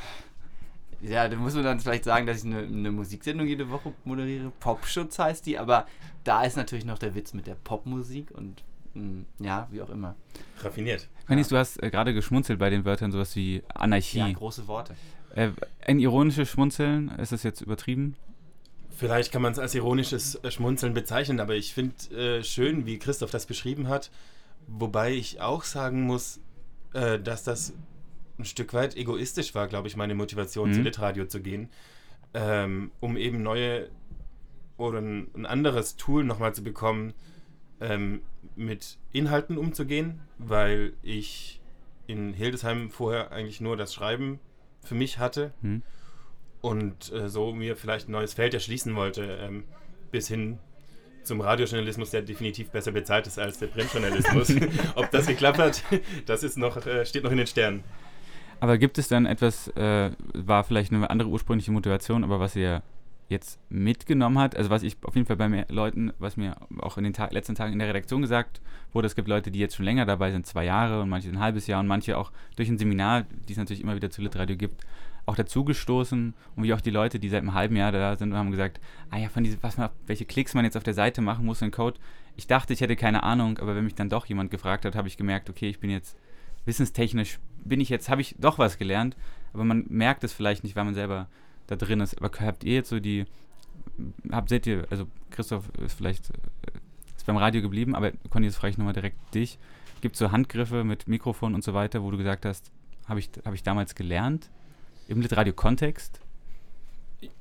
Ja, 1.02 1.28
da 1.28 1.36
muss 1.36 1.56
man 1.56 1.64
dann 1.64 1.80
vielleicht 1.80 2.04
sagen, 2.04 2.28
dass 2.28 2.40
ich 2.40 2.46
eine, 2.46 2.60
eine 2.60 2.92
Musiksendung 2.92 3.48
jede 3.48 3.70
Woche 3.72 3.92
moderiere. 4.06 4.52
Popschutz 4.60 5.18
heißt 5.18 5.46
die, 5.48 5.58
aber 5.58 5.88
da 6.24 6.44
ist 6.44 6.58
natürlich 6.58 6.86
noch 6.86 7.00
der 7.00 7.16
Witz 7.16 7.34
mit 7.34 7.48
der 7.48 7.56
Popmusik 7.56 8.30
und 8.32 8.62
mh, 8.94 9.24
ja, 9.40 9.68
wie 9.72 9.82
auch 9.82 9.90
immer. 9.90 10.16
Raffiniert. 10.60 11.08
Dennis, 11.28 11.48
du 11.48 11.58
hast 11.58 11.82
äh, 11.82 11.90
gerade 11.90 12.14
geschmunzelt 12.14 12.60
bei 12.60 12.70
den 12.70 12.86
Wörtern 12.86 13.12
sowas 13.12 13.36
wie 13.36 13.64
Anarchie. 13.74 14.20
Ja, 14.20 14.32
große 14.32 14.68
Worte. 14.68 14.94
äh, 15.34 15.50
ein 15.88 15.98
ironisches 16.00 16.50
Schmunzeln, 16.50 17.10
ist 17.18 17.32
das 17.32 17.42
jetzt 17.42 17.62
übertrieben? 17.62 18.16
Vielleicht 19.02 19.32
kann 19.32 19.42
man 19.42 19.52
es 19.52 19.58
als 19.58 19.74
ironisches 19.74 20.36
äh, 20.36 20.52
Schmunzeln 20.52 20.94
bezeichnen, 20.94 21.40
aber 21.40 21.56
ich 21.56 21.74
finde 21.74 21.96
äh, 22.16 22.44
schön, 22.44 22.86
wie 22.86 23.00
Christoph 23.00 23.32
das 23.32 23.48
beschrieben 23.48 23.88
hat. 23.88 24.12
Wobei 24.68 25.12
ich 25.12 25.42
auch 25.42 25.64
sagen 25.64 26.04
muss, 26.04 26.40
äh, 26.94 27.18
dass 27.20 27.44
das 27.44 27.74
ein 28.38 28.46
Stück 28.46 28.76
weit 28.76 28.96
egoistisch 28.96 29.56
war, 29.56 29.68
glaube 29.68 29.88
ich, 29.88 29.98
meine 29.98 30.14
Motivation 30.14 30.70
Mhm. 30.70 30.74
zu 30.76 30.82
Litradio 30.82 31.26
zu 31.26 31.42
gehen, 31.42 31.70
ähm, 32.36 32.92
um 33.00 33.18
eben 33.18 33.42
neue, 33.42 33.90
oder 34.78 35.00
ein, 35.00 35.30
ein 35.34 35.48
anderes 35.48 35.96
Tool 35.96 36.24
nochmal 36.24 36.54
zu 36.54 36.64
bekommen, 36.64 37.14
ähm, 37.80 38.22
mit 38.56 39.00
Inhalten 39.14 39.58
umzugehen, 39.58 40.20
weil 40.38 40.94
ich 41.02 41.60
in 42.06 42.34
Hildesheim 42.34 42.92
vorher 42.92 43.32
eigentlich 43.32 43.62
nur 43.62 43.78
das 43.78 43.96
Schreiben 43.96 44.40
für 44.84 44.94
mich 44.94 45.18
hatte 45.18 45.54
Hm. 45.62 45.82
Und 46.62 47.12
äh, 47.12 47.30
so 47.30 47.52
mir 47.52 47.76
vielleicht 47.76 48.08
ein 48.08 48.14
neues 48.14 48.34
Feld 48.34 48.54
erschließen 48.54 48.96
wollte, 48.96 49.24
ähm, 49.42 49.64
bis 50.12 50.28
hin 50.28 50.60
zum 51.24 51.42
Radiojournalismus, 51.42 52.12
der 52.12 52.22
definitiv 52.22 52.70
besser 52.70 52.92
bezahlt 52.92 53.28
ist 53.28 53.40
als 53.40 53.60
der 53.60 53.68
Printjournalismus. 53.68 54.54
Ob 54.96 55.12
das 55.12 55.28
geklappt 55.28 55.60
hat, 55.60 55.84
das 56.26 56.44
ist 56.44 56.58
noch, 56.58 56.86
äh, 56.86 57.06
steht 57.06 57.24
noch 57.24 57.32
in 57.32 57.38
den 57.38 57.48
Sternen. 57.48 57.84
Aber 58.60 58.78
gibt 58.78 58.98
es 58.98 59.08
dann 59.08 59.26
etwas, 59.26 59.70
äh, 59.70 60.12
war 60.34 60.64
vielleicht 60.64 60.94
eine 60.94 61.10
andere 61.10 61.30
ursprüngliche 61.30 61.72
Motivation, 61.72 62.24
aber 62.24 62.40
was 62.40 62.56
ihr 62.56 62.84
jetzt 63.28 63.60
mitgenommen 63.70 64.38
hat, 64.38 64.56
also 64.56 64.70
was 64.70 64.84
ich 64.84 64.98
auf 65.04 65.16
jeden 65.16 65.26
Fall 65.26 65.38
bei 65.38 65.50
mir 65.50 65.66
Leuten, 65.70 66.12
was 66.20 66.38
mir 66.38 66.58
auch 66.80 66.98
in 66.98 67.06
den 67.06 67.14
Tag, 67.14 67.32
letzten 67.32 67.56
Tagen 67.56 67.74
in 67.74 67.80
der 67.80 67.88
Redaktion 67.88 68.22
gesagt 68.22 68.62
wurde, 68.92 69.08
es 69.08 69.16
gibt 69.16 69.28
Leute, 69.30 69.50
die 69.50 69.60
jetzt 69.60 69.76
schon 69.76 69.86
länger 69.86 70.06
dabei 70.06 70.32
sind, 70.32 70.46
zwei 70.46 70.66
Jahre 70.66 71.02
und 71.02 71.10
manche 71.10 71.30
ein 71.30 71.40
halbes 71.40 71.66
Jahr 71.66 71.80
und 71.80 71.88
manche 71.88 72.18
auch 72.18 72.32
durch 72.56 72.70
ein 72.70 72.78
Seminar, 72.78 73.26
die 73.48 73.54
es 73.54 73.58
natürlich 73.58 73.82
immer 73.82 73.96
wieder 73.96 74.12
zu 74.12 74.22
Litradio 74.22 74.58
gibt, 74.58 74.86
auch 75.26 75.36
dazugestoßen 75.36 76.34
und 76.56 76.64
wie 76.64 76.74
auch 76.74 76.82
die 76.82 76.90
Leute, 76.90 77.20
die 77.20 77.30
seit 77.30 77.42
einem 77.42 77.54
halben 77.54 77.76
Jahr 77.76 77.92
da 77.92 78.16
sind 78.16 78.32
und 78.32 78.38
haben 78.38 78.52
gesagt, 78.52 78.80
ah 79.10 79.18
ja, 79.18 79.30
von 79.30 79.44
diese, 79.44 79.62
was 79.62 79.78
man, 79.78 79.90
welche 80.08 80.26
Klicks 80.26 80.54
man 80.54 80.66
jetzt 80.66 80.78
auf 80.78 80.84
der 80.84 80.94
Seite 80.94 81.22
machen 81.22 81.46
muss, 81.46 81.60
den 81.60 81.72
Code. 81.72 82.00
Ich 82.36 82.48
dachte, 82.48 82.74
ich 82.74 82.82
hätte 82.82 82.96
keine 82.96 83.24
Ahnung, 83.24 83.60
aber 83.60 83.76
wenn 83.76 83.84
mich 83.84 83.96
dann 83.96 84.10
doch 84.10 84.26
jemand 84.26 84.52
gefragt 84.52 84.86
hat, 84.86 84.96
habe 84.96 85.08
ich 85.08 85.18
gemerkt, 85.18 85.50
okay, 85.50 85.70
ich 85.70 85.80
bin 85.80 85.90
jetzt 85.90 86.18
wissenstechnisch, 86.66 87.40
bin 87.64 87.80
ich 87.82 87.90
jetzt, 87.90 88.10
habe 88.10 88.22
ich 88.22 88.36
doch 88.40 88.58
was 88.58 88.78
gelernt, 88.78 89.16
aber 89.54 89.64
man 89.64 89.86
merkt 89.90 90.24
es 90.24 90.34
vielleicht 90.34 90.64
nicht, 90.64 90.76
weil 90.76 90.86
man 90.86 90.94
selber 90.94 91.28
da 91.68 91.76
drin 91.76 92.00
ist. 92.00 92.22
Aber 92.22 92.32
habt 92.46 92.64
ihr 92.64 92.76
jetzt 92.76 92.90
so 92.90 93.00
die, 93.00 93.26
habt, 94.32 94.50
seht 94.50 94.66
ihr, 94.68 94.86
also 94.90 95.08
Christoph 95.30 95.70
ist 95.80 95.94
vielleicht 95.94 96.30
äh, 96.30 96.80
ist 97.16 97.26
beim 97.26 97.38
Radio 97.38 97.62
geblieben, 97.62 97.96
aber 97.96 98.12
Conny, 98.30 98.48
jetzt 98.48 98.56
frage 98.56 98.72
ich 98.72 98.78
nochmal 98.78 98.94
direkt 98.94 99.34
dich. 99.36 99.60
Gibt 100.02 100.16
es 100.16 100.20
so 100.20 100.32
Handgriffe 100.32 100.84
mit 100.84 101.08
Mikrofon 101.08 101.54
und 101.54 101.64
so 101.64 101.76
weiter, 101.76 102.02
wo 102.02 102.10
du 102.10 102.18
gesagt 102.18 102.46
hast, 102.46 102.72
habe 103.08 103.20
ich, 103.20 103.30
hab 103.46 103.54
ich 103.54 103.62
damals 103.62 103.94
gelernt? 103.94 104.50
Im 105.12 105.20
Litradio-Kontext? 105.20 106.22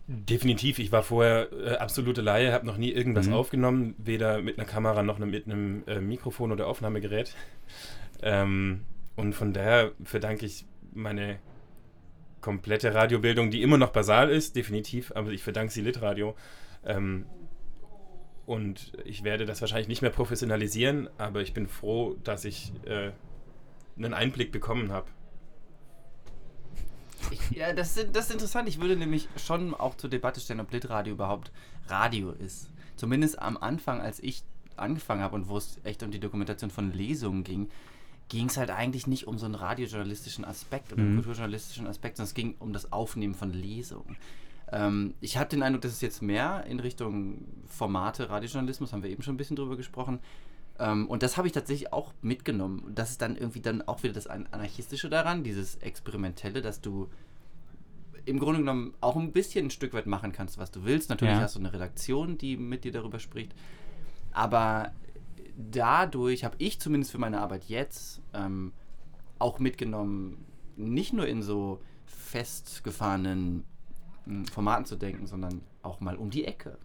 Definitiv, 0.09 0.81
ich 0.81 0.91
war 0.91 1.05
vorher 1.05 1.53
äh, 1.53 1.77
absolute 1.77 2.21
Laie, 2.21 2.53
habe 2.53 2.67
noch 2.67 2.77
nie 2.77 2.91
irgendwas 2.91 3.29
Mhm. 3.29 3.33
aufgenommen, 3.33 3.95
weder 3.97 4.43
mit 4.43 4.59
einer 4.59 4.67
Kamera 4.67 5.05
noch 5.05 5.19
mit 5.19 5.47
einem 5.47 5.85
äh, 5.87 6.01
Mikrofon 6.01 6.51
oder 6.51 6.67
Aufnahmegerät. 6.67 7.33
Ähm, 8.23 8.81
und 9.15 9.35
von 9.35 9.53
daher 9.53 9.93
verdanke 10.03 10.47
ich 10.47 10.65
meine 10.93 11.39
komplette 12.41 12.93
Radiobildung, 12.93 13.53
die 13.53 13.63
immer 13.63 13.79
noch 13.79 13.91
basal 13.91 14.31
ist, 14.31 14.57
definitiv, 14.57 15.13
aber 15.15 15.31
ich 15.31 15.45
verdanke 15.45 15.73
sie 15.73 15.83
Litradio. 15.83 16.35
Ähm, 16.85 17.27
und 18.47 18.93
ich 19.05 19.23
werde 19.23 19.47
das 19.47 19.61
wahrscheinlich 19.61 19.87
nicht 19.87 20.03
mehr 20.03 20.11
professionalisieren, 20.11 21.09
aber 21.19 21.41
ich 21.41 21.55
bin 21.55 21.69
froh, 21.69 22.17
dass 22.25 22.45
ich 22.45 22.73
äh, 22.85 23.13
einen 23.97 24.13
Einblick 24.13 24.51
bekommen 24.51 24.91
habe. 24.91 25.07
Ich, 27.31 27.51
ja, 27.57 27.73
das 27.73 27.97
ist, 27.97 28.09
das 28.15 28.27
ist 28.27 28.33
interessant. 28.33 28.69
Ich 28.69 28.81
würde 28.81 28.97
nämlich 28.97 29.29
schon 29.37 29.75
auch 29.75 29.97
zur 29.97 30.11
Debatte 30.11 30.41
stellen, 30.41 30.61
ob 30.61 30.73
Litradio 30.73 31.13
überhaupt 31.15 31.51
Radio 31.89 32.31
ist. 32.33 32.69
Zumindest 32.97 33.39
am 33.41 33.57
Anfang, 33.57 34.01
als 34.01 34.21
ich 34.21 34.43
angefangen 34.77 35.23
habe 35.23 35.35
und 35.35 35.49
wo 35.49 35.57
es 35.57 35.79
echt 35.85 36.03
um 36.03 36.11
die 36.11 36.21
Dokumentation 36.21 36.71
von 36.71 36.93
Lesungen 36.93 37.45
ging, 37.45 37.69
ging 38.29 38.47
es 38.47 38.57
halt 38.57 38.71
eigentlich 38.71 39.07
nicht 39.07 39.27
um 39.27 39.39
so 39.39 39.47
einen 39.47 39.57
radiojournalistischen 39.57 40.45
Aspekt 40.45 40.93
oder 40.93 41.03
einen 41.03 41.13
Mhm. 41.13 41.17
kulturjournalistischen 41.17 41.87
Aspekt, 41.87 42.17
sondern 42.17 42.29
es 42.29 42.35
ging 42.35 42.55
um 42.61 42.73
das 42.73 42.93
Aufnehmen 42.93 43.35
von 43.35 43.53
Lesungen. 43.53 44.17
Ähm, 44.73 45.15
ich 45.21 45.37
habe 45.37 45.51
den 45.51 45.63
Eindruck, 45.65 45.83
dass 45.83 45.93
es 45.93 46.01
jetzt 46.01 46.23
mehr 46.23 46.65
in 46.67 46.79
Richtung 46.79 47.45
Formate 47.67 48.31
Radiojournalismus, 48.31 48.93
haben 48.93 49.03
wir 49.03 49.11
eben 49.11 49.23
schon 49.23 49.35
ein 49.35 49.37
bisschen 49.39 49.57
drüber 49.57 49.77
gesprochen, 49.77 50.21
ähm, 50.81 51.07
und 51.09 51.23
das 51.23 51.37
habe 51.37 51.47
ich 51.47 51.53
tatsächlich 51.53 51.93
auch 51.93 52.13
mitgenommen. 52.23 52.91
Das 52.95 53.11
ist 53.11 53.23
dann 53.23 53.37
irgendwie 53.37 53.61
dann 53.61 53.83
auch 53.83 54.03
wieder 54.03 54.15
das 54.15 54.27
An- 54.27 54.49
Anarchistische 54.51 55.09
daran, 55.09 55.45
dieses 55.45 55.77
Experimentelle, 55.77 56.63
dass 56.63 56.81
du 56.81 57.09
im 58.27 58.39
Grunde 58.39 58.61
genommen 58.61 58.95
auch 59.01 59.17
ein 59.17 59.33
bisschen 59.33 59.67
ein 59.67 59.71
Stück 59.71 59.93
weit 59.95 60.07
machen 60.07 60.33
kannst, 60.33 60.59
was 60.59 60.71
du 60.71 60.85
willst. 60.85 61.09
Natürlich 61.11 61.35
Ja. 61.35 61.41
hast 61.41 61.55
du 61.55 61.59
eine 61.61 61.73
Redaktion, 61.73 62.37
die 62.39 62.57
mit 62.57 62.85
dir 62.85 62.93
darüber 62.93 63.19
spricht. 63.19 63.55
Aber 64.33 64.93
dadurch 65.57 66.45
habe 66.45 66.55
ich 66.59 66.81
zumindest 66.81 67.13
für 67.13 67.19
meine 67.19 67.41
Arbeit 67.41 67.65
jetzt 67.69 68.21
ähm, 68.35 68.73
auch 69.39 69.59
mitgenommen, 69.59 70.45
nicht 70.77 71.13
nur 71.13 71.27
in 71.27 71.43
so 71.43 71.81
festgefahrenen 72.07 73.65
mh, 74.27 74.51
Formaten 74.53 74.85
zu 74.85 74.97
denken, 74.97 75.27
sondern 75.27 75.63
auch 75.83 76.01
mal 76.01 76.17
um 76.17 76.31
die 76.31 76.45
Ecke. 76.45 76.79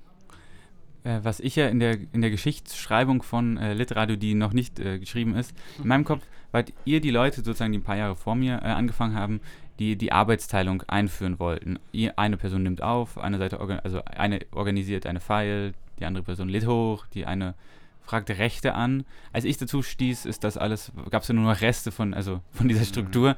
Äh, 1.05 1.19
was 1.23 1.39
ich 1.39 1.55
ja 1.55 1.67
in 1.67 1.79
der, 1.79 1.97
in 2.11 2.21
der 2.21 2.31
Geschichtsschreibung 2.31 3.21
von 3.21 3.57
äh, 3.57 3.73
Litradio, 3.73 4.15
die 4.15 4.33
noch 4.33 4.53
nicht 4.53 4.79
äh, 4.79 4.99
geschrieben 4.99 5.35
ist, 5.35 5.53
in 5.77 5.87
meinem 5.87 6.03
Kopf 6.03 6.23
wart 6.51 6.73
ihr 6.83 6.99
die 6.99 7.11
Leute 7.11 7.37
sozusagen, 7.37 7.71
die 7.71 7.77
ein 7.77 7.83
paar 7.83 7.95
Jahre 7.95 8.15
vor 8.15 8.35
mir 8.35 8.55
äh, 8.63 8.67
angefangen 8.67 9.15
haben, 9.15 9.39
die 9.77 9.97
die 9.97 10.11
Arbeitsteilung 10.11 10.81
einführen 10.87 11.37
wollten. 11.37 11.77
Ihr, 11.91 12.17
eine 12.17 12.37
Person 12.37 12.63
nimmt 12.63 12.81
auf, 12.81 13.17
eine 13.17 13.37
Seite, 13.37 13.59
organ 13.59 13.79
also 13.81 14.03
eine 14.05 14.39
organisiert 14.51 15.05
eine 15.05 15.19
File, 15.19 15.73
die 15.99 16.05
andere 16.05 16.23
Person 16.23 16.49
lädt 16.49 16.65
hoch, 16.65 17.05
die 17.13 17.25
eine 17.25 17.53
fragt 18.01 18.29
Rechte 18.29 18.73
an. 18.73 19.05
Als 19.31 19.45
ich 19.45 19.57
dazu 19.57 19.83
stieß, 19.83 20.25
ist 20.25 20.43
das 20.43 20.57
alles, 20.57 20.91
gab 21.09 21.21
es 21.21 21.27
ja 21.27 21.35
nur 21.35 21.51
noch 21.51 21.61
Reste 21.61 21.91
von, 21.91 22.13
also 22.13 22.41
von 22.51 22.67
dieser 22.67 22.85
Struktur. 22.85 23.35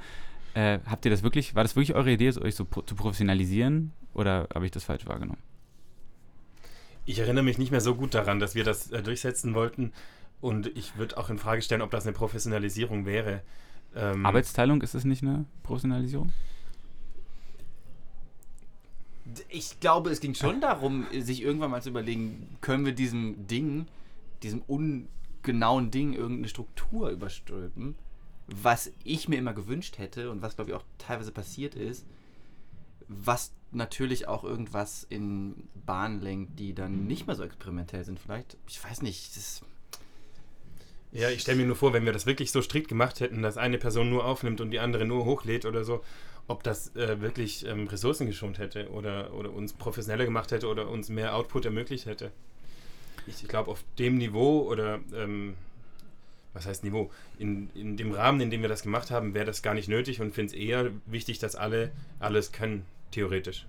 Äh, 0.53 0.79
habt 0.85 1.05
ihr 1.05 1.11
das 1.11 1.23
wirklich, 1.23 1.55
war 1.55 1.63
das 1.63 1.75
wirklich 1.75 1.95
eure 1.95 2.11
Idee, 2.11 2.31
euch 2.39 2.55
so 2.55 2.65
pro 2.65 2.81
zu 2.81 2.95
professionalisieren? 2.95 3.93
Oder 4.13 4.47
habe 4.53 4.65
ich 4.65 4.71
das 4.71 4.83
falsch 4.83 5.05
wahrgenommen? 5.05 5.41
Ich 7.07 7.19
erinnere 7.19 7.45
mich 7.45 7.57
nicht 7.57 7.71
mehr 7.71 7.79
so 7.79 7.95
gut 7.95 8.13
daran, 8.13 8.39
dass 8.39 8.53
wir 8.53 8.65
das 8.65 8.91
äh, 8.91 9.01
durchsetzen 9.01 9.55
wollten. 9.55 9.93
Und 10.41 10.67
ich 10.77 10.97
würde 10.97 11.17
auch 11.17 11.29
in 11.29 11.39
Frage 11.39 11.61
stellen, 11.61 11.81
ob 11.81 11.89
das 11.89 12.05
eine 12.05 12.13
Professionalisierung 12.13 13.05
wäre. 13.05 13.41
Ähm, 13.95 14.25
Arbeitsteilung, 14.25 14.81
ist 14.81 14.93
es 14.93 15.05
nicht 15.05 15.23
eine 15.23 15.45
Professionalisierung? 15.63 16.33
Ich 19.47 19.79
glaube, 19.79 20.09
es 20.09 20.19
ging 20.19 20.35
schon 20.35 20.59
darum, 20.59 21.05
sich 21.17 21.41
irgendwann 21.41 21.71
mal 21.71 21.81
zu 21.81 21.89
überlegen, 21.89 22.57
können 22.59 22.85
wir 22.85 22.93
diesem 22.93 23.47
Ding, 23.47 23.87
diesem 24.43 24.61
ungenauen 24.67 25.91
Ding 25.91 26.11
irgendeine 26.11 26.49
Struktur 26.49 27.09
überstülpen, 27.09 27.95
was 28.47 28.91
ich 29.05 29.29
mir 29.29 29.37
immer 29.37 29.53
gewünscht 29.53 29.97
hätte 29.97 30.29
und 30.29 30.41
was, 30.41 30.55
glaube 30.55 30.71
ich, 30.71 30.75
auch 30.75 30.83
teilweise 30.97 31.31
passiert 31.31 31.73
ist, 31.73 32.05
was 33.07 33.51
natürlich 33.71 34.27
auch 34.27 34.43
irgendwas 34.43 35.05
in 35.09 35.67
Bahnen 35.85 36.21
lenkt, 36.21 36.59
die 36.59 36.73
dann 36.73 37.05
nicht 37.05 37.27
mehr 37.27 37.35
so 37.35 37.43
experimentell 37.43 38.03
sind. 38.03 38.19
Vielleicht, 38.19 38.57
ich 38.67 38.83
weiß 38.83 39.01
nicht, 39.01 39.35
das 39.35 39.61
Ja, 41.11 41.29
ich 41.29 41.41
stelle 41.41 41.57
mir 41.57 41.67
nur 41.67 41.75
vor, 41.75 41.93
wenn 41.93 42.05
wir 42.05 42.13
das 42.13 42.25
wirklich 42.25 42.51
so 42.51 42.61
strikt 42.61 42.87
gemacht 42.87 43.19
hätten, 43.19 43.41
dass 43.41 43.57
eine 43.57 43.77
Person 43.77 44.09
nur 44.09 44.25
aufnimmt 44.25 44.61
und 44.61 44.71
die 44.71 44.79
andere 44.79 45.05
nur 45.05 45.25
hochlädt 45.25 45.65
oder 45.65 45.83
so, 45.83 46.03
ob 46.47 46.63
das 46.63 46.95
äh, 46.95 47.19
wirklich 47.19 47.65
ähm, 47.65 47.87
Ressourcen 47.87 48.27
geschont 48.27 48.57
hätte 48.57 48.89
oder, 48.91 49.33
oder 49.33 49.51
uns 49.51 49.73
professioneller 49.73 50.25
gemacht 50.25 50.51
hätte 50.51 50.67
oder 50.67 50.89
uns 50.89 51.09
mehr 51.09 51.35
Output 51.35 51.65
ermöglicht 51.65 52.05
hätte. 52.05 52.31
Ich 53.27 53.45
glaube, 53.47 53.69
auf 53.71 53.83
dem 53.99 54.17
Niveau 54.17 54.61
oder 54.61 54.99
ähm, 55.13 55.55
was 56.53 56.65
heißt 56.65 56.83
Niveau? 56.83 57.11
In, 57.37 57.69
in 57.75 57.97
dem 57.97 58.11
Rahmen, 58.11 58.41
in 58.41 58.49
dem 58.49 58.61
wir 58.61 58.69
das 58.69 58.81
gemacht 58.81 59.11
haben, 59.11 59.33
wäre 59.33 59.45
das 59.45 59.61
gar 59.61 59.73
nicht 59.73 59.89
nötig 59.89 60.21
und 60.21 60.33
finde 60.33 60.53
es 60.53 60.59
eher 60.59 60.91
wichtig, 61.05 61.37
dass 61.39 61.55
alle 61.55 61.91
alles 62.19 62.51
können, 62.51 62.85
theoretisch. 63.11 63.65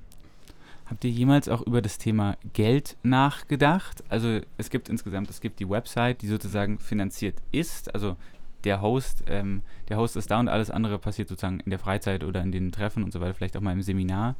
Habt 0.87 1.04
ihr 1.04 1.11
jemals 1.11 1.49
auch 1.49 1.61
über 1.62 1.83
das 1.83 1.99
Thema 1.99 2.37
Geld 2.54 2.97
nachgedacht? 3.02 4.02
Also 4.09 4.40
es 4.57 4.71
gibt 4.71 4.88
insgesamt, 4.88 5.28
es 5.28 5.40
gibt 5.40 5.61
die 5.61 5.68
Website, 5.68 6.23
die 6.23 6.28
sozusagen 6.28 6.78
finanziert 6.78 7.37
ist. 7.52 7.92
Also 7.95 8.16
der 8.64 8.80
Host, 8.80 9.25
ähm, 9.26 9.62
der 9.88 9.99
Host 9.99 10.16
ist 10.16 10.30
da 10.30 10.40
und 10.40 10.49
alles 10.49 10.71
andere 10.71 10.99
passiert 10.99 11.28
sozusagen 11.28 11.61
in 11.61 11.71
der 11.71 11.78
Freizeit 11.78 12.25
oder 12.25 12.40
in 12.42 12.52
den 12.52 12.73
Treffen 12.73 13.04
und 13.04 13.12
so 13.12 13.21
weiter, 13.21 13.35
vielleicht 13.35 13.57
auch 13.57 13.61
mal 13.61 13.73
im 13.73 13.83
Seminar. 13.83 14.35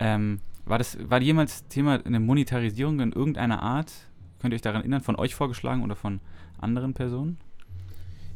Ähm, 0.00 0.40
war 0.64 0.78
das, 0.78 0.98
war 1.08 1.20
jemals 1.22 1.66
Thema 1.68 2.04
eine 2.04 2.20
Monetarisierung 2.20 3.00
in 3.00 3.12
irgendeiner 3.12 3.62
Art? 3.62 3.92
Könnt 4.40 4.52
ihr 4.52 4.56
euch 4.56 4.62
daran 4.62 4.82
erinnern, 4.82 5.00
von 5.00 5.16
euch 5.16 5.34
vorgeschlagen 5.34 5.82
oder 5.82 5.96
von 5.96 6.20
anderen 6.60 6.92
Personen? 6.92 7.38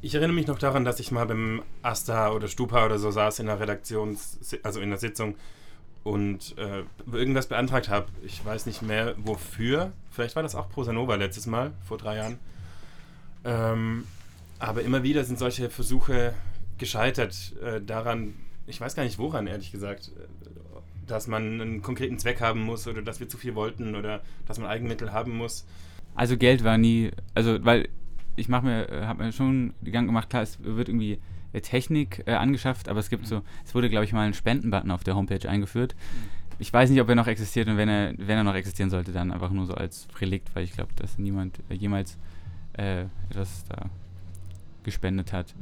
Ich 0.01 0.15
erinnere 0.15 0.35
mich 0.35 0.47
noch 0.47 0.59
daran, 0.59 0.85
dass 0.85 0.99
ich 0.99 1.13
mal 1.13 1.27
beim 1.27 1.63
Asta 1.83 2.33
oder 2.33 2.49
Stupa 2.49 2.87
oder 2.87 2.99
so 2.99 3.11
saß 3.11 3.39
in 3.41 3.47
der 3.47 3.61
Redaktions-, 3.61 4.59
also 4.63 4.81
in 4.81 4.91
der 4.91 4.99
Sitzung 4.99 5.37
und 6.04 6.56
äh, 6.59 6.85
irgendwas 7.12 7.47
beantragt 7.47 7.88
habe. 7.88 8.06
Ich 8.25 8.44
weiß 8.44 8.66
nicht 8.66 8.82
mehr 8.82 9.14
wofür. 9.18 9.92
Vielleicht 10.11 10.37
war 10.37 10.42
das 10.42 10.54
auch 10.54 10.68
Prosanova 10.68 11.14
letztes 11.14 11.47
Mal, 11.47 11.73
vor 11.85 11.99
drei 11.99 12.16
Jahren. 12.16 12.38
Ähm, 13.44 14.04
aber 14.59 14.82
immer 14.82 15.02
wieder 15.02 15.25
sind 15.25 15.38
solche 15.38 15.71
Versuche 15.71 16.35
gescheitert 16.78 17.54
äh, 17.62 17.80
daran, 17.80 18.35
ich 18.66 18.80
weiß 18.80 18.94
gar 18.94 19.04
nicht 19.04 19.18
woran, 19.18 19.47
ehrlich 19.47 19.73
gesagt, 19.73 20.12
äh, 20.16 20.26
dass 21.06 21.26
man 21.26 21.61
einen 21.61 21.82
konkreten 21.82 22.18
Zweck 22.18 22.40
haben 22.40 22.62
muss 22.62 22.87
oder 22.87 23.02
dass 23.02 23.21
wir 23.21 23.28
zu 23.28 23.37
viel 23.37 23.54
wollten 23.54 23.94
oder 23.94 24.21
dass 24.47 24.59
man 24.59 24.68
Eigenmittel 24.68 25.12
haben 25.12 25.37
muss. 25.37 25.66
Also 26.14 26.37
Geld 26.37 26.64
war 26.64 26.78
nie, 26.78 27.11
also 27.35 27.64
weil 27.64 27.88
ich 28.37 28.49
mache 28.49 28.66
mir, 28.66 28.88
äh, 28.88 29.06
habe 29.06 29.25
mir 29.25 29.32
schon 29.32 29.75
Gedanken 29.82 30.09
gemacht, 30.09 30.30
klar, 30.30 30.42
es 30.42 30.62
wird 30.62 30.88
irgendwie 30.88 31.18
Technik 31.61 32.23
äh, 32.26 32.32
angeschafft, 32.32 32.88
aber 32.88 33.00
es 33.00 33.11
gibt 33.11 33.26
so, 33.26 33.42
es 33.64 33.75
wurde 33.75 33.90
glaube 33.90 34.04
ich 34.04 34.12
mal 34.12 34.26
ein 34.26 34.35
Spendenbutton 34.35 34.90
auf 34.90 35.04
der 35.04 35.14
Homepage 35.14 35.49
eingeführt. 35.49 35.94
ich 36.59 36.73
weiß 36.73 36.90
nicht, 36.90 37.00
ob 37.00 37.09
er 37.09 37.14
noch 37.14 37.26
existiert 37.26 37.68
und 37.68 37.76
wenn 37.76 37.88
er, 37.88 38.14
wenn 38.16 38.38
er 38.38 38.44
noch 38.44 38.54
existieren 38.54 38.90
sollte, 38.90 39.12
dann 39.12 39.32
einfach 39.32 39.50
nur 39.50 39.66
so 39.66 39.75
als 39.75 40.06
Relikt, 40.21 40.54
weil 40.54 40.64
ich 40.64 40.73
glaube, 40.73 40.92
dass 40.97 41.18
niemand 41.18 41.59
äh, 41.68 41.75
jemals 41.75 42.18
äh, 42.75 43.02
etwas 43.28 43.64
da 43.68 43.90
gespendet 44.85 45.32
hat. 45.32 45.54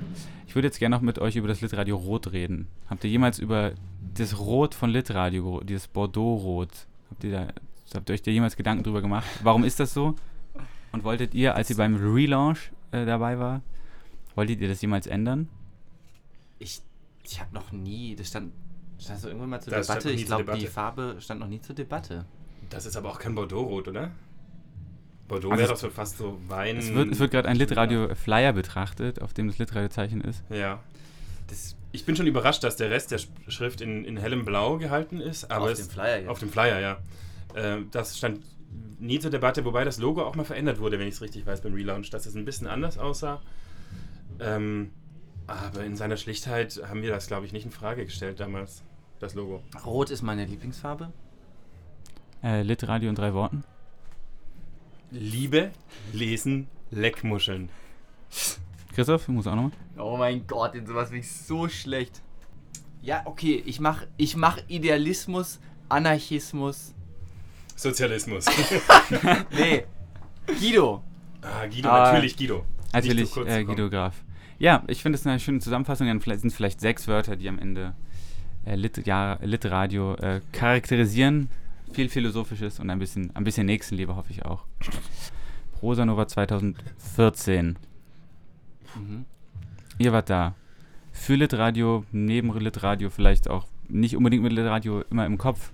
Ich 0.47 0.55
würde 0.55 0.69
jetzt 0.69 0.79
gerne 0.79 0.97
noch 0.97 1.03
mit 1.03 1.19
euch 1.19 1.37
über 1.37 1.49
das 1.49 1.61
Litradio 1.61 1.97
Rot 1.97 2.33
reden. 2.33 2.69
Habt 2.89 3.05
ihr 3.05 3.11
jemals 3.11 3.39
über 3.39 3.73
das 4.15 4.39
Rot 4.39 4.75
von 4.75 4.91
Litradio, 4.91 5.61
dieses 5.63 5.89
Bordeaux-Rot, 5.89 6.87
habt 7.11 7.25
ihr 7.25 7.31
da, 7.33 7.49
habt 7.95 8.09
ihr 8.09 8.15
euch 8.15 8.23
da 8.23 8.31
jemals 8.31 8.57
Gedanken 8.57 8.83
drüber 8.83 9.03
gemacht? 9.03 9.27
Warum 9.43 9.65
ist 9.65 9.81
das 9.81 9.93
so? 9.93 10.15
Und 10.93 11.05
wolltet 11.05 11.35
ihr, 11.35 11.55
als 11.55 11.71
ihr 11.71 11.77
beim 11.77 11.97
Relaunch 11.97 12.73
äh, 12.93 13.05
dabei 13.05 13.39
war, 13.39 13.63
wolltet 14.35 14.61
ihr 14.61 14.69
das 14.69 14.83
jemals 14.83 15.07
ändern? 15.07 15.49
Ich, 16.61 16.81
ich 17.25 17.41
habe 17.41 17.53
noch 17.53 17.73
nie, 17.73 18.15
das 18.15 18.29
stand, 18.29 18.53
stand 19.01 19.19
so 19.19 19.27
irgendwann 19.27 19.51
mal 19.51 19.61
zur 19.61 19.73
Das 19.73 19.89
Debatte. 19.89 20.11
Ich 20.13 20.27
glaube, 20.27 20.57
die. 20.57 20.67
Farbe 20.69 21.17
stand 21.19 21.41
noch 21.41 21.49
nie 21.49 21.61
zur 21.61 21.75
Debatte. 21.75 22.25
Das 22.69 22.87
ist 22.87 22.97
aber 22.97 23.09
auch 23.11 23.19
kein 23.19 23.35
Bordeaux-Rot, 23.35 23.89
oder? 23.89 24.13
Bordeaux 25.27 25.51
Also 25.51 25.61
wäre 25.61 25.73
doch 25.73 25.79
so 25.79 25.91
fast 25.91 26.19
so 26.19 26.39
Wein. 26.49 26.77
Es 26.77 26.93
wird, 26.95 27.19
wird 27.19 27.31
gerade 27.33 27.49
ein 27.49 27.57
Litradio-Flyer 27.57 28.53
betrachtet, 28.53 29.21
auf 29.23 29.33
dem 29.33 29.49
das 29.49 29.59
Litradio-Zeichen 29.59 30.21
ist. 30.21 30.45
Ja. 30.51 30.81
Das 31.49 31.75
Ich 31.93 32.05
bin 32.05 32.15
schon 32.15 32.27
überrascht, 32.29 32.63
dass 32.63 32.77
der 32.77 32.91
Rest 32.91 33.11
der 33.11 33.19
Sch- 33.21 33.29
Schrift 33.49 33.81
in, 33.81 34.05
in 34.05 34.17
hellem 34.17 34.45
Blau 34.45 34.77
gehalten 34.79 35.21
ist. 35.21 35.51
Aber 35.51 35.65
auf 35.65 35.71
es, 35.73 35.79
dem 35.79 35.91
Flyer 35.91 36.19
jetzt. 36.19 36.29
Auf 36.29 36.39
dem 36.41 36.51
Flyer, 36.51 36.79
ja. 36.79 36.99
Äh, 37.55 37.79
das 37.91 38.19
stand 38.19 38.41
nie 39.01 39.19
zur 39.19 39.31
Debatte, 39.31 39.65
wobei 39.65 39.85
das 39.85 39.99
Logo 39.99 40.23
auch 40.23 40.37
mal 40.37 40.45
verändert 40.45 40.79
wurde, 40.79 40.99
wenn 40.99 41.09
ich 41.09 41.15
es 41.15 41.23
richtig 41.23 41.47
weiß, 41.47 41.63
beim 41.63 41.73
Relaunch, 41.75 42.11
dass 42.11 42.27
es 42.27 42.35
ein 42.37 42.45
bisschen 42.45 42.67
anders 42.67 42.99
aussah. 42.99 43.41
Ähm, 44.39 44.91
aber 45.51 45.85
in 45.85 45.97
seiner 45.97 46.17
Schlichtheit 46.17 46.81
haben 46.89 47.03
wir 47.03 47.11
das, 47.11 47.27
glaube 47.27 47.47
ich, 47.47 47.53
nicht 47.53 47.65
in 47.65 47.71
Frage 47.71 48.05
gestellt 48.05 48.41
damals, 48.41 48.83
das 49.19 49.35
Logo. 49.35 49.63
Rot 49.85 50.11
ist 50.11 50.23
meine 50.23 50.45
Lieblingsfarbe. 50.45 51.13
Äh, 52.43 52.63
Litradio 52.63 53.09
in 53.09 53.15
drei 53.15 53.35
Worten. 53.35 53.65
Liebe, 55.11 55.73
Lesen, 56.13 56.69
Leckmuscheln. 56.91 57.69
Christoph, 58.95 59.27
du 59.27 59.33
musst 59.33 59.49
auch 59.49 59.55
nochmal. 59.55 59.73
Oh 59.99 60.17
mein 60.17 60.47
Gott, 60.47 60.75
in 60.75 60.87
sowas 60.87 61.11
bin 61.11 61.21
ich 61.21 61.31
so 61.31 61.69
schlecht. 61.69 62.23
Ja, 63.03 63.23
okay, 63.25 63.63
ich 63.67 63.81
mach, 63.81 64.05
ich 64.17 64.37
mach 64.37 64.59
Idealismus, 64.69 65.59
Anarchismus. 65.89 66.95
Sozialismus. 67.77 68.45
Nee, 69.51 69.85
Guido. 70.47 71.03
ah, 71.43 71.67
Guido, 71.67 71.89
Ah, 71.89 72.13
natürlich 72.13 72.37
Guido. 72.37 72.65
Natürlich 72.93 73.37
äh. 73.37 73.65
Guido 73.65 73.89
Graf. 73.89 74.15
Ja, 74.61 74.85
ich 74.89 75.03
finde 75.03 75.17
es 75.17 75.27
eine 75.27 75.41
schöne 75.41 75.59
Zusammenfassung. 75.61 76.07
Dann 76.07 76.21
sind 76.21 76.45
es 76.45 76.55
vielleicht 76.55 76.81
sechs 76.83 77.09
Wörter, 77.09 77.35
die 77.35 77.49
am 77.49 77.59
Ende 77.59 77.95
äh, 78.67 78.77
Lit, 78.77 79.07
ja, 79.07 79.39
Litradio 79.41 80.15
äh, 80.17 80.43
charakterisieren. 80.53 81.49
Viel 81.93 82.11
Philosophisches 82.11 82.79
und 82.79 82.91
ein 82.91 82.99
bisschen, 82.99 83.35
ein 83.35 83.43
bisschen 83.43 83.67
Nächstenliebe, 83.67 84.15
hoffe 84.15 84.31
ich 84.31 84.45
auch. 84.45 84.67
Prosanova 85.81 86.29
2014. 86.29 87.79
Mhm. 88.97 89.25
Ihr 89.99 90.13
wart 90.13 90.29
da. 90.29 90.55
Für 91.11 91.37
Litradio, 91.37 92.05
neben 92.13 92.57
Litradio, 92.59 93.09
vielleicht 93.09 93.49
auch 93.49 93.67
nicht 93.89 94.15
unbedingt 94.15 94.43
mit 94.43 94.53
Litradio 94.53 95.03
immer 95.11 95.25
im 95.25 95.39
Kopf. 95.39 95.73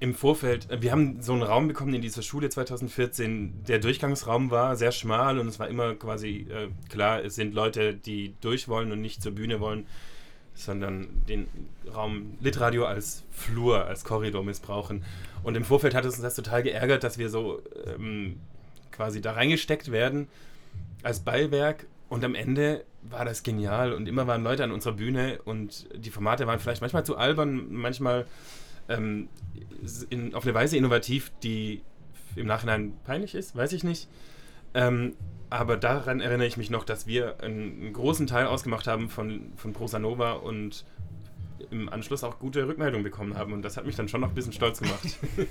Im 0.00 0.14
Vorfeld, 0.14 0.70
äh, 0.70 0.80
wir 0.80 0.92
haben 0.92 1.20
so 1.22 1.32
einen 1.32 1.42
Raum 1.42 1.68
bekommen 1.68 1.92
in 1.94 2.02
dieser 2.02 2.22
Schule 2.22 2.48
2014. 2.48 3.64
Der 3.66 3.78
Durchgangsraum 3.78 4.50
war 4.50 4.76
sehr 4.76 4.92
schmal 4.92 5.38
und 5.38 5.48
es 5.48 5.58
war 5.58 5.68
immer 5.68 5.94
quasi 5.94 6.46
äh, 6.50 6.68
klar, 6.88 7.24
es 7.24 7.34
sind 7.34 7.54
Leute, 7.54 7.94
die 7.94 8.34
durch 8.40 8.68
wollen 8.68 8.92
und 8.92 9.00
nicht 9.00 9.22
zur 9.22 9.32
Bühne 9.32 9.58
wollen, 9.60 9.86
sondern 10.54 11.08
den 11.28 11.48
Raum 11.92 12.36
Litradio 12.40 12.84
als 12.84 13.24
Flur, 13.32 13.86
als 13.86 14.04
Korridor 14.04 14.44
missbrauchen. 14.44 15.04
Und 15.42 15.56
im 15.56 15.64
Vorfeld 15.64 15.94
hat 15.94 16.04
es 16.04 16.14
uns 16.14 16.22
das 16.22 16.36
total 16.36 16.62
geärgert, 16.62 17.02
dass 17.02 17.18
wir 17.18 17.28
so 17.28 17.60
ähm, 17.86 18.38
quasi 18.92 19.20
da 19.20 19.32
reingesteckt 19.32 19.90
werden 19.90 20.28
als 21.02 21.20
Beiwerk. 21.20 21.86
Und 22.08 22.24
am 22.24 22.34
Ende 22.34 22.84
war 23.02 23.24
das 23.24 23.42
genial 23.42 23.92
und 23.92 24.08
immer 24.08 24.26
waren 24.26 24.42
Leute 24.42 24.64
an 24.64 24.72
unserer 24.72 24.94
Bühne 24.94 25.40
und 25.44 25.86
die 25.94 26.10
Formate 26.10 26.46
waren 26.46 26.58
vielleicht 26.58 26.80
manchmal 26.80 27.04
zu 27.04 27.16
albern, 27.16 27.66
manchmal 27.70 28.26
ähm, 28.88 29.28
in, 30.10 30.34
auf 30.34 30.44
eine 30.44 30.54
Weise 30.54 30.76
innovativ, 30.76 31.32
die 31.42 31.82
im 32.36 32.46
Nachhinein 32.46 32.94
peinlich 33.04 33.34
ist, 33.34 33.56
weiß 33.56 33.72
ich 33.72 33.84
nicht. 33.84 34.08
Ähm, 34.74 35.14
aber 35.50 35.76
daran 35.76 36.20
erinnere 36.20 36.46
ich 36.46 36.56
mich 36.56 36.70
noch, 36.70 36.84
dass 36.84 37.06
wir 37.06 37.42
einen, 37.42 37.80
einen 37.80 37.92
großen 37.92 38.26
Teil 38.26 38.46
ausgemacht 38.46 38.86
haben 38.86 39.08
von, 39.08 39.52
von 39.56 39.72
Prosa 39.72 39.98
Nova 39.98 40.32
und 40.32 40.84
im 41.70 41.88
Anschluss 41.88 42.22
auch 42.22 42.38
gute 42.38 42.66
Rückmeldungen 42.66 43.02
bekommen 43.02 43.36
haben. 43.36 43.52
Und 43.52 43.62
das 43.62 43.76
hat 43.76 43.86
mich 43.86 43.96
dann 43.96 44.08
schon 44.08 44.20
noch 44.20 44.28
ein 44.28 44.34
bisschen 44.34 44.52
stolz 44.52 44.80
gemacht. 44.80 45.18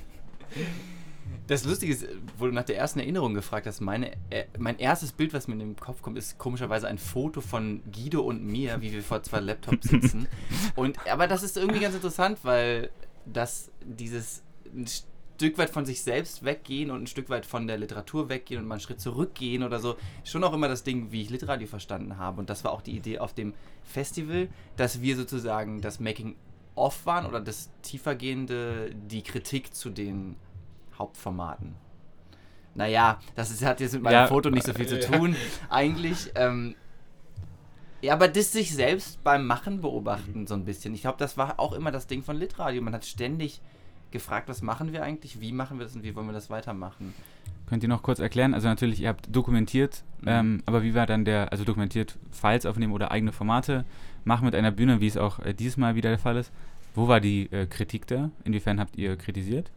Das 1.47 1.63
Lustige 1.63 1.93
ist, 1.93 2.05
wo 2.37 2.45
du 2.45 2.51
nach 2.51 2.65
der 2.65 2.77
ersten 2.77 2.99
Erinnerung 2.99 3.33
gefragt 3.33 3.67
hast, 3.67 3.79
meine, 3.79 4.11
äh, 4.29 4.45
mein 4.57 4.79
erstes 4.79 5.13
Bild, 5.13 5.33
was 5.33 5.47
mir 5.47 5.53
in 5.53 5.59
den 5.59 5.75
Kopf 5.77 6.01
kommt, 6.01 6.17
ist 6.17 6.37
komischerweise 6.37 6.87
ein 6.87 6.97
Foto 6.97 7.39
von 7.39 7.81
Guido 7.89 8.21
und 8.21 8.45
mir, 8.45 8.81
wie 8.81 8.91
wir 8.91 9.01
vor 9.01 9.23
zwei 9.23 9.39
Laptops 9.39 9.87
sitzen. 9.87 10.27
und, 10.75 10.97
aber 11.09 11.27
das 11.27 11.43
ist 11.43 11.55
irgendwie 11.55 11.79
ganz 11.79 11.95
interessant, 11.95 12.39
weil 12.43 12.89
das 13.31 13.71
dieses 13.81 14.43
ein 14.73 14.85
Stück 14.87 15.57
weit 15.59 15.69
von 15.69 15.85
sich 15.85 16.01
selbst 16.01 16.43
weggehen 16.43 16.89
und 16.89 17.03
ein 17.03 17.07
Stück 17.07 17.29
weit 17.29 17.45
von 17.45 17.67
der 17.67 17.77
Literatur 17.77 18.27
weggehen 18.27 18.59
und 18.59 18.67
mal 18.67 18.75
einen 18.75 18.81
Schritt 18.81 18.99
zurückgehen 18.99 19.61
oder 19.63 19.79
so, 19.79 19.95
schon 20.23 20.43
auch 20.43 20.53
immer 20.53 20.67
das 20.67 20.83
Ding, 20.83 21.11
wie 21.11 21.21
ich 21.21 21.29
Litradio 21.29 21.67
verstanden 21.67 22.17
habe. 22.17 22.39
Und 22.39 22.49
das 22.49 22.63
war 22.63 22.71
auch 22.71 22.81
die 22.81 22.95
Idee 22.95 23.19
auf 23.19 23.33
dem 23.33 23.53
Festival, 23.83 24.49
dass 24.77 25.01
wir 25.01 25.15
sozusagen 25.15 25.79
das 25.79 25.99
Making-of 25.99 27.05
waren 27.05 27.27
oder 27.27 27.39
das 27.39 27.69
tiefergehende, 27.83 28.95
die 28.95 29.21
Kritik 29.21 29.75
zu 29.75 29.91
den 29.91 30.37
Hauptformaten. 30.97 31.75
Naja, 32.73 33.19
das 33.35 33.51
ist, 33.51 33.63
hat 33.63 33.79
jetzt 33.79 33.93
mit 33.93 34.03
meinem 34.03 34.13
Ja, 34.13 34.27
Foto 34.27 34.49
nicht 34.49 34.65
so 34.65 34.73
viel 34.73 34.87
zu 34.87 34.99
tun, 35.11 35.35
eigentlich. 35.69 36.31
Ähm, 36.35 36.75
ja, 38.01 38.13
aber 38.13 38.27
das 38.27 38.51
sich 38.51 38.73
selbst 38.73 39.23
beim 39.23 39.45
Machen 39.47 39.81
beobachten 39.81 40.47
so 40.47 40.53
ein 40.53 40.65
bisschen. 40.65 40.93
Ich 40.93 41.01
glaube, 41.01 41.17
das 41.19 41.37
war 41.37 41.59
auch 41.59 41.73
immer 41.73 41.91
das 41.91 42.07
Ding 42.07 42.23
von 42.23 42.37
Litradio. 42.37 42.81
Man 42.81 42.93
hat 42.93 43.05
ständig 43.05 43.61
gefragt, 44.11 44.47
was 44.47 44.61
machen 44.61 44.93
wir 44.93 45.03
eigentlich, 45.03 45.41
wie 45.41 45.51
machen 45.51 45.79
wir 45.79 45.85
das 45.85 45.95
und 45.95 46.03
wie 46.03 46.15
wollen 46.15 46.27
wir 46.27 46.33
das 46.33 46.49
weitermachen. 46.49 47.13
Könnt 47.67 47.83
ihr 47.83 47.89
noch 47.89 48.01
kurz 48.03 48.19
erklären? 48.19 48.53
Also 48.53 48.67
natürlich, 48.69 49.01
ihr 49.01 49.09
habt 49.09 49.27
dokumentiert, 49.35 50.03
Mhm. 50.21 50.27
ähm, 50.27 50.63
aber 50.65 50.83
wie 50.83 50.95
war 50.95 51.05
dann 51.05 51.25
der, 51.25 51.51
also 51.51 51.63
dokumentiert 51.65 52.17
Files 52.31 52.65
aufnehmen 52.65 52.93
oder 52.93 53.11
eigene 53.11 53.31
Formate 53.33 53.83
machen 54.23 54.45
mit 54.45 54.55
einer 54.55 54.71
Bühne, 54.71 55.01
wie 55.01 55.07
es 55.07 55.17
auch 55.17 55.39
äh, 55.39 55.53
dieses 55.53 55.75
Mal 55.77 55.95
wieder 55.95 56.09
der 56.09 56.19
Fall 56.19 56.37
ist. 56.37 56.51
Wo 56.95 57.07
war 57.07 57.19
die 57.19 57.51
äh, 57.51 57.65
Kritik 57.67 58.07
da? 58.07 58.31
Inwiefern 58.45 58.79
habt 58.79 58.95
ihr 58.97 59.15
kritisiert? 59.17 59.69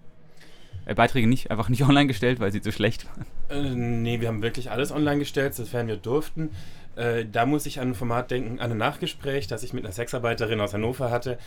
Äh, 0.87 0.95
Beiträge 0.95 1.27
nicht, 1.27 1.51
einfach 1.51 1.69
nicht 1.69 1.83
online 1.89 2.07
gestellt, 2.07 2.39
weil 2.41 2.53
sie 2.53 2.61
zu 2.63 2.71
schlecht 2.73 3.07
waren. 3.09 3.27
Äh, 3.67 3.75
nee, 3.75 4.21
wir 4.21 4.29
haben 4.29 4.41
wirklich 4.43 4.71
alles 4.71 4.93
online 4.93 5.19
gestellt, 5.19 5.55
sofern 5.55 5.89
wir 5.89 5.97
durften. 5.97 6.51
Äh, 6.97 7.27
da 7.31 7.47
muss 7.47 7.67
ich 7.67 7.81
an 7.81 7.89
ein 7.89 7.95
Format 7.95 8.31
denken, 8.31 8.61
an 8.61 8.71
ein 8.71 8.79
Nachgespräch, 8.79 9.47
das 9.47 9.63
ich 9.63 9.73
mit 9.73 9.85
einer 9.85 9.93
Sexarbeiterin 9.93 10.61
aus 10.61 10.75
Hannover 10.75 11.11
hatte. 11.11 11.39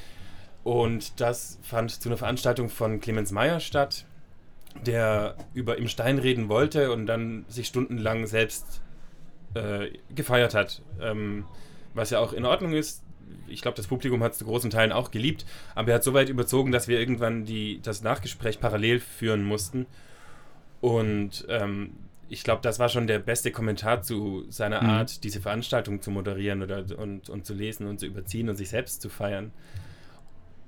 Und 0.64 1.20
das 1.20 1.60
fand 1.62 1.92
zu 1.92 2.10
einer 2.10 2.18
Veranstaltung 2.18 2.70
von 2.70 3.02
Clemens 3.02 3.32
Meyer 3.32 3.60
statt, 3.60 4.06
der 4.86 5.36
über 5.54 5.78
Im 5.78 5.88
Stein 5.88 6.20
reden 6.20 6.50
wollte 6.50 6.92
und 6.92 7.06
dann 7.06 7.46
sich 7.50 7.68
stundenlang 7.68 8.26
selbst 8.28 8.82
äh, 9.54 9.90
gefeiert 10.16 10.54
hat. 10.54 10.82
Ähm, 11.02 11.46
was 11.94 12.10
ja 12.10 12.20
auch 12.20 12.34
in 12.34 12.46
Ordnung 12.46 12.74
ist. 12.74 13.04
Ich 13.48 13.62
glaube, 13.62 13.78
das 13.78 13.88
Publikum 13.88 14.24
hat 14.24 14.34
es 14.34 14.40
zu 14.40 14.46
großen 14.46 14.70
Teilen 14.70 14.92
auch 14.92 15.12
geliebt, 15.12 15.46
aber 15.76 15.90
er 15.90 15.96
hat 15.96 16.04
so 16.04 16.14
weit 16.14 16.30
überzogen, 16.30 16.72
dass 16.72 16.88
wir 16.88 17.00
irgendwann 17.00 17.46
die, 17.46 17.80
das 17.82 18.02
Nachgespräch 18.02 18.60
parallel 18.60 19.00
führen 19.00 19.44
mussten. 19.44 19.86
Und 20.82 21.46
ähm, 21.50 21.92
ich 22.34 22.44
glaube, 22.44 22.62
das 22.62 22.80
war 22.80 22.90
schon 22.90 23.08
der 23.08 23.20
beste 23.20 23.52
Kommentar 23.52 24.02
zu 24.02 24.46
seiner 24.50 24.82
Mhm. 24.84 24.90
Art, 24.90 25.24
diese 25.24 25.40
Veranstaltung 25.40 26.02
zu 26.02 26.12
moderieren 26.12 26.62
oder, 26.62 26.84
und, 26.98 27.30
und 27.30 27.46
zu 27.46 27.54
lesen 27.54 27.88
und 27.88 28.00
zu 28.00 28.06
überziehen 28.06 28.50
und 28.50 28.56
sich 28.56 28.70
selbst 28.70 29.02
zu 29.02 29.10
feiern. 29.10 29.52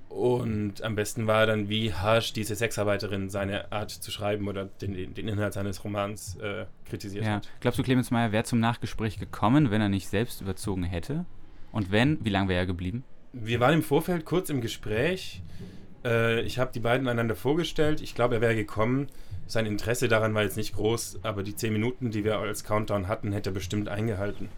Und 0.08 0.82
am 0.82 0.94
besten 0.94 1.26
war 1.26 1.46
dann, 1.46 1.68
wie 1.68 1.92
harsch 1.92 2.32
diese 2.32 2.54
Sexarbeiterin 2.54 3.28
seine 3.28 3.70
Art 3.72 3.90
zu 3.90 4.10
schreiben 4.10 4.48
oder 4.48 4.64
den, 4.66 5.12
den 5.14 5.28
Inhalt 5.28 5.52
seines 5.52 5.84
Romans 5.84 6.36
äh, 6.36 6.64
kritisiert 6.88 7.24
Ja. 7.24 7.32
hat. 7.34 7.48
Glaubst 7.60 7.78
du, 7.78 7.82
Clemens 7.82 8.10
Meyer 8.10 8.32
wäre 8.32 8.44
zum 8.44 8.60
Nachgespräch 8.60 9.18
gekommen, 9.18 9.70
wenn 9.70 9.80
er 9.80 9.88
nicht 9.88 10.08
selbst 10.08 10.40
überzogen 10.40 10.84
hätte? 10.84 11.26
Und 11.72 11.90
wenn, 11.90 12.24
wie 12.24 12.30
lange 12.30 12.48
wäre 12.48 12.60
er 12.60 12.66
geblieben? 12.66 13.04
Wir 13.32 13.60
waren 13.60 13.74
im 13.74 13.82
Vorfeld 13.82 14.24
kurz 14.24 14.48
im 14.48 14.60
Gespräch. 14.62 15.42
Äh, 16.04 16.40
ich 16.42 16.58
habe 16.58 16.70
die 16.72 16.80
beiden 16.80 17.08
einander 17.08 17.34
vorgestellt. 17.34 18.00
Ich 18.00 18.14
glaube, 18.14 18.36
er 18.36 18.40
wäre 18.40 18.54
gekommen. 18.54 19.08
Sein 19.46 19.66
Interesse 19.66 20.08
daran 20.08 20.34
war 20.34 20.42
jetzt 20.42 20.56
nicht 20.56 20.74
groß, 20.74 21.20
aber 21.22 21.42
die 21.42 21.54
zehn 21.54 21.72
Minuten, 21.72 22.10
die 22.10 22.24
wir 22.24 22.38
als 22.38 22.64
Countdown 22.64 23.06
hatten, 23.08 23.32
hätte 23.32 23.50
er 23.50 23.54
bestimmt 23.54 23.88
eingehalten. 23.88 24.48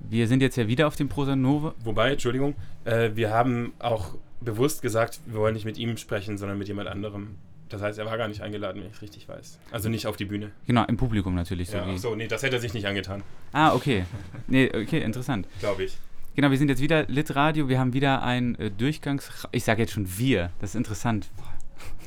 Wir 0.00 0.28
sind 0.28 0.42
jetzt 0.42 0.56
ja 0.56 0.68
wieder 0.68 0.86
auf 0.86 0.96
dem 0.96 1.08
Prosa 1.08 1.34
Nova. 1.34 1.74
Wobei, 1.82 2.12
Entschuldigung, 2.12 2.54
äh, 2.84 3.10
wir 3.14 3.30
haben 3.30 3.72
auch 3.78 4.14
bewusst 4.42 4.82
gesagt, 4.82 5.20
wir 5.24 5.40
wollen 5.40 5.54
nicht 5.54 5.64
mit 5.64 5.78
ihm 5.78 5.96
sprechen, 5.96 6.36
sondern 6.36 6.58
mit 6.58 6.68
jemand 6.68 6.88
anderem. 6.88 7.36
Das 7.70 7.80
heißt, 7.80 7.98
er 7.98 8.04
war 8.04 8.18
gar 8.18 8.28
nicht 8.28 8.42
eingeladen, 8.42 8.82
wenn 8.82 8.90
ich 8.90 9.00
richtig 9.00 9.26
weiß. 9.26 9.58
Also 9.70 9.88
nicht 9.88 10.06
auf 10.06 10.16
die 10.16 10.26
Bühne. 10.26 10.50
Genau, 10.66 10.84
im 10.84 10.98
Publikum 10.98 11.34
natürlich. 11.34 11.70
So 11.70 11.78
Ja, 11.78 11.86
ach 11.88 11.96
so, 11.96 12.14
nee, 12.14 12.28
das 12.28 12.42
hätte 12.42 12.56
er 12.56 12.60
sich 12.60 12.74
nicht 12.74 12.86
angetan, 12.86 13.22
Ah, 13.52 13.74
okay. 13.74 14.04
Nee, 14.46 14.68
okay, 14.68 15.00
interessant. 15.00 15.48
glaube 15.60 15.84
ich. 15.84 15.96
Genau, 16.36 16.50
wir 16.50 16.58
sind 16.58 16.68
jetzt 16.68 16.82
wieder 16.82 17.04
Litradio. 17.06 17.68
Wir 17.68 17.78
haben 17.78 17.94
wieder 17.94 18.22
ein 18.22 18.56
äh, 18.56 18.70
Durchgangs... 18.70 19.30
Ich 19.52 19.64
sage 19.64 19.80
jetzt 19.82 19.92
schon 19.92 20.18
wir. 20.18 20.50
Das 20.60 20.70
ist 20.70 20.76
interessant. 20.76 21.30
Boah. 21.36 21.53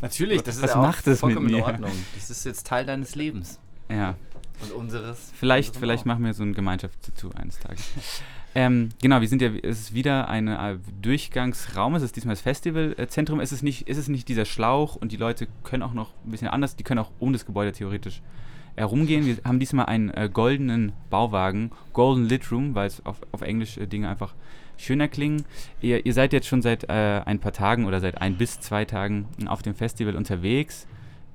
Natürlich, 0.01 0.41
das 0.43 0.55
ist 0.57 0.63
Was 0.63 0.71
ja 0.71 0.81
macht 0.81 1.05
mit 1.07 1.17
vollkommen 1.17 1.49
in 1.49 1.55
mir? 1.57 1.63
Ordnung. 1.65 1.91
Das 2.15 2.29
ist 2.29 2.45
jetzt 2.45 2.67
Teil 2.67 2.85
deines 2.85 3.15
Lebens 3.15 3.59
Ja, 3.89 4.15
und 4.61 4.71
unseres. 4.73 5.31
vielleicht, 5.35 5.69
unserem 5.69 5.81
vielleicht 5.81 6.01
auch. 6.03 6.05
machen 6.05 6.25
wir 6.25 6.33
so 6.33 6.43
ein 6.43 6.53
Gemeinschaftstattoo 6.53 7.31
eines 7.35 7.59
Tages. 7.59 7.83
ähm, 8.55 8.89
genau, 9.01 9.21
wir 9.21 9.27
sind 9.27 9.41
ja, 9.41 9.49
es 9.63 9.79
ist 9.79 9.93
wieder 9.93 10.27
ein 10.29 10.47
äh, 10.47 10.77
Durchgangsraum, 11.01 11.95
es 11.95 12.03
ist 12.03 12.15
diesmal 12.15 12.33
das 12.35 12.41
Festivalzentrum, 12.41 13.39
es 13.39 13.51
ist 13.51 13.63
nicht, 13.63 13.89
es 13.89 13.97
ist 13.97 14.07
nicht 14.07 14.27
dieser 14.27 14.45
Schlauch 14.45 14.95
und 14.95 15.11
die 15.11 15.17
Leute 15.17 15.47
können 15.63 15.83
auch 15.83 15.93
noch 15.93 16.11
ein 16.25 16.31
bisschen 16.31 16.47
anders, 16.47 16.75
die 16.75 16.83
können 16.83 16.99
auch 16.99 17.11
um 17.19 17.33
das 17.33 17.45
Gebäude 17.45 17.71
theoretisch 17.71 18.21
herumgehen. 18.75 19.25
Wir 19.25 19.37
haben 19.43 19.59
diesmal 19.59 19.87
einen 19.87 20.11
äh, 20.11 20.29
goldenen 20.31 20.93
Bauwagen, 21.09 21.71
Golden 21.93 22.25
Lit 22.25 22.51
Room, 22.51 22.75
weil 22.75 22.85
es 22.87 23.03
auf, 23.05 23.17
auf 23.31 23.41
Englisch 23.41 23.77
äh, 23.77 23.87
Dinge 23.87 24.07
einfach 24.09 24.35
schöner 24.77 25.07
klingen. 25.07 25.45
Ihr, 25.81 26.05
ihr 26.05 26.13
seid 26.13 26.33
jetzt 26.33 26.47
schon 26.47 26.61
seit 26.61 26.85
äh, 26.89 27.21
ein 27.25 27.39
paar 27.39 27.53
Tagen 27.53 27.85
oder 27.85 27.99
seit 27.99 28.21
ein 28.21 28.37
bis 28.37 28.59
zwei 28.59 28.85
Tagen 28.85 29.27
auf 29.47 29.61
dem 29.61 29.75
Festival 29.75 30.15
unterwegs. 30.15 30.87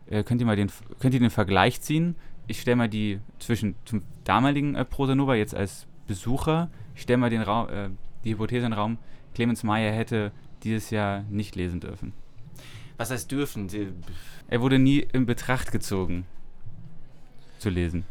Äh, 0.09 0.24
könnt, 0.24 0.40
ihr 0.40 0.46
mal 0.46 0.57
den, 0.57 0.70
könnt 1.00 1.14
ihr 1.14 1.20
den 1.20 1.31
Vergleich 1.31 1.81
ziehen? 1.81 2.16
Ich 2.46 2.61
stelle 2.61 2.76
mal 2.76 2.88
die 2.88 3.20
zwischen 3.38 3.76
zum 3.85 4.02
damaligen 4.24 4.74
äh, 4.74 4.85
Prosa 4.85 5.14
Nova 5.14 5.35
jetzt 5.35 5.55
als 5.55 5.87
Besucher. 6.07 6.70
Ich 6.94 7.02
stelle 7.02 7.18
mal 7.18 7.31
den 7.31 7.42
Raum, 7.42 7.68
äh, 7.68 7.88
die 8.24 8.33
Hypothese 8.33 8.66
in 8.66 8.72
den 8.72 8.78
Raum, 8.78 8.98
Clemens 9.35 9.62
Meyer 9.62 9.92
hätte 9.92 10.33
dieses 10.62 10.90
Jahr 10.90 11.24
nicht 11.31 11.57
lesen 11.57 11.81
dürfen. 11.81 12.12
Was 12.96 13.11
heißt 13.11 13.31
dürfen? 13.31 13.68
Er 14.48 14.61
wurde 14.61 14.78
nie 14.78 14.98
in 15.12 15.26
Betracht 15.26 15.72
gezogen 15.72 16.24
zu 17.59 17.70
lesen. 17.70 18.05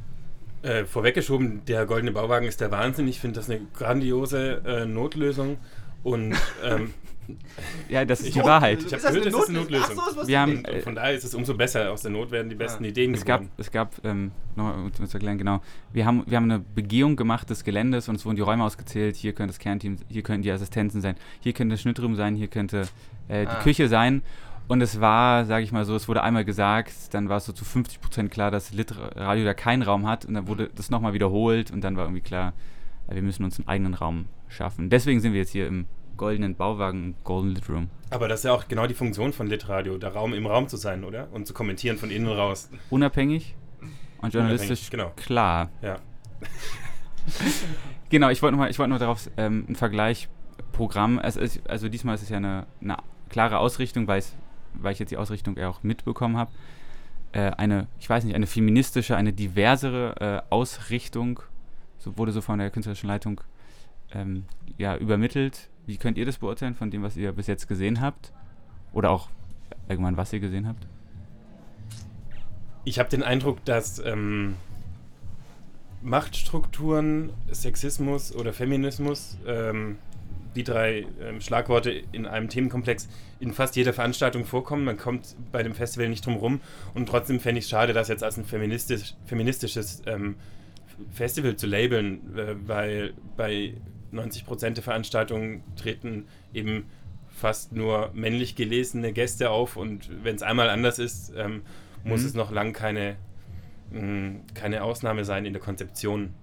Äh, 0.64 0.86
vorweggeschoben, 0.86 1.66
der 1.66 1.86
goldene 1.86 2.12
Bauwagen 2.12 2.46
ist 2.48 2.62
der 2.62 2.72
Wahnsinn. 2.72 3.08
Ich 3.08 3.20
finde 3.20 3.40
das 3.40 3.50
eine 3.50 3.62
grandiose 3.74 4.62
äh, 4.66 4.86
Notlösung. 4.86 5.58
Und 6.04 6.36
ähm, 6.64 6.94
Ja, 7.90 8.04
das 8.04 8.20
ist 8.22 8.28
Ich- 8.28 8.34
die 8.34 8.44
Wahrheit. 8.44 8.80
Ich 8.84 8.94
hab 8.94 9.00
gehört, 9.02 9.26
das 9.26 9.34
ist 9.34 9.50
eine 9.50 9.60
Notlösung. 9.60 9.96
Ach 10.00 10.12
so, 10.14 10.28
Wir 10.28 10.40
haben- 10.40 10.64
und 10.66 10.82
von 10.84 10.96
daher 10.96 11.14
ist 11.14 11.24
es 11.24 11.34
umso 11.34 11.54
besser. 11.56 11.92
Aus 11.92 12.02
der 12.02 12.12
Not 12.12 12.32
werden 12.32 12.50
die 12.50 12.56
besten 12.56 12.84
Ah. 12.84 12.88
Ideen 12.88 13.14
Es 13.14 13.24
gab, 13.24 13.44
es 13.58 13.72
gab, 13.72 13.94
ähm, 14.04 14.32
nochmal 14.56 14.76
um 14.76 14.92
zu 14.94 15.04
erklären, 15.04 15.38
genau, 15.38 15.62
wir 15.94 16.06
haben, 16.06 16.24
wir 16.28 16.36
haben 16.38 16.52
eine 16.52 16.60
Begehung 16.60 17.16
gemacht 17.16 17.50
des 17.50 17.64
Geländes 17.64 18.10
und 18.10 18.16
es 18.16 18.26
wurden 18.26 18.36
die 18.36 18.42
Räume 18.42 18.64
ausgezählt. 18.64 19.16
Hier 19.16 19.34
könnte 19.34 19.52
das 19.54 19.60
Kernteam, 19.60 19.98
hier 20.10 20.24
könnten 20.24 20.42
die 20.42 20.52
Assistenzen 20.52 21.00
sein, 21.02 21.16
hier 21.40 21.54
könnte 21.54 21.74
das 21.76 21.82
Schnittraum 21.82 22.16
sein, 22.16 22.36
hier 22.36 22.48
könnte 22.48 22.82
äh, 23.30 23.44
die 23.46 23.48
Ah. 23.48 23.62
Küche 23.64 23.88
sein. 23.88 24.24
Und 24.72 24.80
es 24.80 25.02
war, 25.02 25.44
sage 25.44 25.66
ich 25.66 25.74
mal 25.74 25.84
so, 25.84 25.98
es 25.98 26.08
wurde 26.08 26.24
einmal 26.24 26.46
gesagt, 26.46 26.94
dann 27.14 27.28
war 27.28 27.36
es 27.36 27.46
so 27.46 27.52
zu 27.52 27.66
50% 27.66 28.30
klar, 28.30 28.52
dass 28.52 28.72
Litradio 28.72 29.44
da 29.44 29.54
keinen 29.54 29.82
Raum 29.82 30.08
hat 30.08 30.24
und 30.24 30.34
dann 30.34 30.48
wurde 30.48 30.70
das 30.74 30.90
nochmal 30.90 31.12
wiederholt 31.12 31.72
und 31.72 31.82
dann 31.82 31.98
war 31.98 32.06
irgendwie 32.06 32.22
klar, 32.22 32.54
wir 33.10 33.22
müssen 33.22 33.44
uns 33.44 33.60
einen 33.60 33.68
eigenen 33.68 33.94
Raum 33.96 34.28
schaffen. 34.48 34.90
Deswegen 34.90 35.20
sind 35.20 35.34
wir 35.34 35.42
jetzt 35.42 35.52
hier 35.52 35.68
im 35.68 35.88
goldenen 36.16 36.56
Bauwagen, 36.56 37.16
Golden 37.26 37.50
Lit 37.50 37.68
Room. 37.68 37.90
Aber 38.12 38.30
das 38.30 38.40
ist 38.40 38.44
ja 38.46 38.54
auch 38.54 38.70
genau 38.70 38.88
die 38.88 38.94
Funktion 38.94 39.34
von 39.34 39.48
Litradio, 39.48 39.98
der 39.98 40.14
Raum 40.14 40.34
im 40.34 40.46
Raum 40.46 40.70
zu 40.70 40.78
sein, 40.78 41.04
oder? 41.04 41.28
Und 41.34 41.48
zu 41.48 41.54
kommentieren 41.54 41.98
von 41.98 42.10
innen 42.10 42.30
raus. 42.30 42.70
Unabhängig 42.90 43.58
und 44.22 44.34
journalistisch 44.34 44.90
Unabhängig, 44.90 44.90
genau. 44.92 45.12
klar. 45.18 45.70
Ja. 45.82 45.98
Genau, 48.10 48.30
ich 48.30 48.42
wollte 48.42 48.56
noch, 48.56 48.64
mal- 48.64 48.70
ich 48.70 48.80
wollte 48.80 48.90
noch 48.90 49.00
darauf 49.00 49.30
ähm, 49.38 49.66
einen 49.68 49.76
Vergleich 49.76 50.28
Programm. 50.72 51.20
Ist, 51.20 51.62
also 51.70 51.88
diesmal 51.90 52.16
ist 52.16 52.24
es 52.24 52.30
ja 52.30 52.38
eine, 52.38 52.68
eine 52.82 52.98
klare 53.30 53.58
Ausrichtung, 53.60 54.06
weil, 54.08 54.20
es, 54.20 54.34
weil 54.74 54.94
ich 54.94 55.00
jetzt 55.00 55.12
die 55.12 55.18
Ausrichtung 55.18 55.58
ja 55.58 55.70
auch 55.70 55.84
mitbekommen 55.84 56.38
habe. 56.38 56.52
Äh, 57.34 57.52
eine, 57.52 57.88
ich 58.00 58.10
weiß 58.10 58.24
nicht, 58.24 58.36
eine 58.36 58.48
feministische, 58.48 59.16
eine 59.16 59.34
diversere 59.34 60.44
äh, 60.50 60.54
Ausrichtung, 60.54 61.40
so 61.98 62.18
wurde 62.18 62.32
so 62.32 62.42
von 62.42 62.60
der 62.60 62.70
künstlerischen 62.70 63.08
Leitung 63.08 63.42
ähm, 64.14 64.46
ja, 64.78 64.98
übermittelt. 64.98 65.70
Wie 65.86 65.98
könnt 65.98 66.18
ihr 66.18 66.26
das 66.26 66.38
beurteilen 66.38 66.76
von 66.76 66.92
dem, 66.92 67.04
was 67.04 67.16
ihr 67.16 67.32
bis 67.32 67.48
jetzt 67.48 67.68
gesehen 67.68 68.02
habt? 68.02 68.34
Oder 68.94 69.12
auch 69.12 69.30
allgemein, 69.88 70.18
was 70.18 70.34
ihr 70.34 70.40
gesehen 70.40 70.68
habt? 70.68 70.86
Ich 72.84 73.00
habe 73.00 73.10
den 73.10 73.24
Eindruck, 73.24 73.64
dass 73.66 74.00
ähm, 74.00 74.56
Machtstrukturen, 76.02 77.32
Sexismus 77.52 78.36
oder 78.36 78.54
Feminismus, 78.54 79.38
ähm, 79.46 79.98
die 80.56 80.64
drei 80.64 81.06
ähm, 81.22 81.40
Schlagworte 81.42 81.92
in 82.12 82.26
einem 82.26 82.50
Themenkomplex 82.50 83.08
in 83.40 83.54
fast 83.54 83.76
jeder 83.76 83.94
Veranstaltung 83.94 84.46
vorkommen. 84.46 84.84
Man 84.84 84.98
kommt 84.98 85.36
bei 85.52 85.64
dem 85.64 85.74
Festival 85.74 86.10
nicht 86.10 86.26
drum 86.26 86.36
rum 86.36 86.62
und 86.94 87.08
trotzdem 87.08 87.40
fände 87.40 87.60
ich 87.60 87.66
es 87.66 87.70
schade, 87.70 87.94
das 87.94 88.08
jetzt 88.10 88.24
als 88.24 88.38
ein 88.38 88.46
feministisch, 88.46 89.14
feministisches 89.26 90.02
ähm, 90.06 90.36
Festival 91.12 91.56
zu 91.56 91.68
labeln, 91.68 92.38
äh, 92.38 92.56
weil 92.68 93.14
bei 93.38 93.74
90% 94.14 94.72
der 94.72 94.84
Veranstaltungen 94.84 95.64
treten 95.78 96.26
eben 96.54 96.86
fast 97.30 97.72
nur 97.72 98.12
männlich 98.14 98.56
gelesene 98.56 99.14
Gäste 99.14 99.50
auf 99.50 99.78
und 99.78 100.10
wenn 100.24 100.36
es 100.36 100.44
einmal 100.44 100.70
anders 100.70 101.00
ist, 101.00 101.32
ähm, 101.36 101.62
muss 102.04 102.22
Mhm. 102.22 102.28
es 102.28 102.34
noch 102.34 102.52
lang 102.52 102.74
keine, 102.74 103.16
mh, 103.92 104.42
keine 104.54 104.84
Ausnahme 104.84 105.24
sein 105.24 105.46
in 105.46 105.54
der 105.54 105.62
Konzeption. 105.62 106.34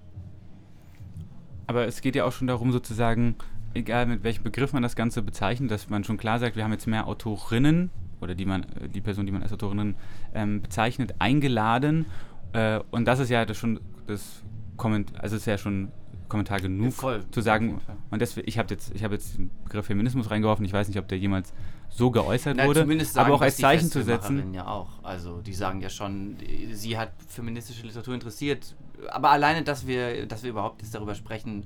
Aber 1.66 1.86
es 1.86 2.00
geht 2.00 2.16
ja 2.16 2.24
auch 2.24 2.32
schon 2.32 2.46
darum, 2.46 2.72
sozusagen, 2.72 3.36
egal 3.74 4.06
mit 4.06 4.22
welchem 4.22 4.42
Begriff 4.42 4.72
man 4.72 4.82
das 4.82 4.96
Ganze 4.96 5.22
bezeichnet, 5.22 5.70
dass 5.70 5.88
man 5.88 6.04
schon 6.04 6.16
klar 6.16 6.38
sagt, 6.38 6.56
wir 6.56 6.64
haben 6.64 6.72
jetzt 6.72 6.86
mehr 6.86 7.06
Autorinnen 7.06 7.90
oder 8.20 8.34
die 8.34 8.44
man, 8.44 8.64
äh, 8.64 8.88
die 8.88 9.00
Person, 9.00 9.26
die 9.26 9.32
man 9.32 9.42
als 9.42 9.52
Autorinnen 9.52 9.96
ähm, 10.34 10.62
bezeichnet, 10.62 11.14
eingeladen. 11.18 12.06
Äh, 12.52 12.80
und 12.90 13.04
das 13.06 13.18
ist 13.18 13.30
ja 13.30 13.44
das 13.44 13.56
schon 13.56 13.80
das 14.06 14.42
Komment, 14.76 15.12
also 15.20 15.36
ist 15.36 15.46
ja 15.46 15.58
schon 15.58 15.92
Kommentar 16.28 16.60
genug 16.60 16.92
Voll, 16.92 17.24
zu 17.30 17.40
sagen. 17.40 17.80
Und 18.10 18.20
deswegen, 18.20 18.48
ich 18.48 18.58
habe 18.58 18.68
jetzt, 18.70 18.94
ich 18.94 19.02
habe 19.02 19.14
jetzt 19.14 19.38
den 19.38 19.50
Begriff 19.64 19.86
Feminismus 19.86 20.30
reingeworfen. 20.30 20.64
Ich 20.64 20.72
weiß 20.72 20.88
nicht, 20.88 20.98
ob 20.98 21.08
der 21.08 21.18
jemals 21.18 21.54
so 21.88 22.10
geäußert 22.10 22.56
Na, 22.56 22.66
wurde, 22.66 22.80
sagen 23.04 23.26
aber 23.26 23.34
auch 23.34 23.40
als 23.40 23.56
Zeichen 23.56 23.90
zu 23.90 24.02
setzen. 24.02 24.52
Ja, 24.52 24.66
auch. 24.66 25.02
Also, 25.02 25.40
die 25.40 25.54
sagen 25.54 25.80
ja 25.80 25.88
schon, 25.88 26.36
sie 26.72 26.98
hat 26.98 27.12
feministische 27.26 27.86
Literatur 27.86 28.12
interessiert. 28.12 28.76
Aber 29.08 29.30
alleine, 29.30 29.62
dass 29.62 29.86
wir, 29.86 30.26
dass 30.26 30.42
wir 30.42 30.50
überhaupt 30.50 30.82
jetzt 30.82 30.94
darüber 30.94 31.14
sprechen, 31.14 31.64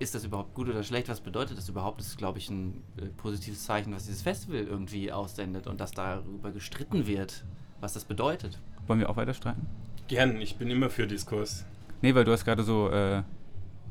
ist 0.00 0.14
das 0.14 0.24
überhaupt 0.24 0.54
gut 0.54 0.68
oder 0.68 0.82
schlecht? 0.82 1.08
Was 1.08 1.20
bedeutet 1.20 1.58
das 1.58 1.68
überhaupt? 1.68 2.00
Das 2.00 2.08
ist, 2.08 2.18
glaube 2.18 2.38
ich, 2.38 2.48
ein 2.48 2.82
äh, 2.96 3.06
positives 3.06 3.64
Zeichen, 3.64 3.94
was 3.94 4.06
dieses 4.06 4.22
Festival 4.22 4.60
irgendwie 4.60 5.12
aussendet 5.12 5.66
und 5.66 5.80
dass 5.80 5.92
darüber 5.92 6.50
gestritten 6.50 7.06
wird, 7.06 7.44
was 7.80 7.92
das 7.92 8.04
bedeutet. 8.04 8.58
Wollen 8.86 8.98
wir 8.98 9.10
auch 9.10 9.16
weiter 9.16 9.34
streiten? 9.34 9.66
Gern, 10.08 10.40
ich 10.40 10.56
bin 10.56 10.70
immer 10.70 10.90
für 10.90 11.06
Diskurs. 11.06 11.64
Nee, 12.02 12.14
weil 12.14 12.24
du 12.24 12.32
hast 12.32 12.44
gerade 12.44 12.62
so, 12.62 12.88
äh, 12.88 13.22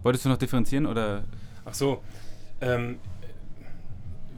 wolltest 0.01 0.25
du 0.25 0.29
noch 0.29 0.37
differenzieren 0.37 0.87
oder 0.87 1.23
Ach 1.63 1.73
so, 1.73 2.01
ähm, 2.61 2.97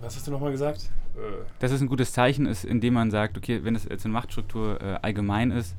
was 0.02 0.18
hast 0.18 0.28
du 0.28 0.32
nochmal 0.32 0.52
gesagt? 0.52 0.90
Äh, 1.16 1.46
dass 1.60 1.72
es 1.72 1.80
ein 1.80 1.88
gutes 1.88 2.12
Zeichen 2.12 2.46
ist, 2.46 2.66
indem 2.66 2.96
man 2.96 3.12
sagt, 3.12 3.38
okay, 3.38 3.64
wenn 3.64 3.76
es 3.76 3.86
jetzt 3.86 4.04
eine 4.04 4.14
Machtstruktur 4.14 4.82
äh, 4.82 5.00
allgemein 5.02 5.52
ist, 5.52 5.76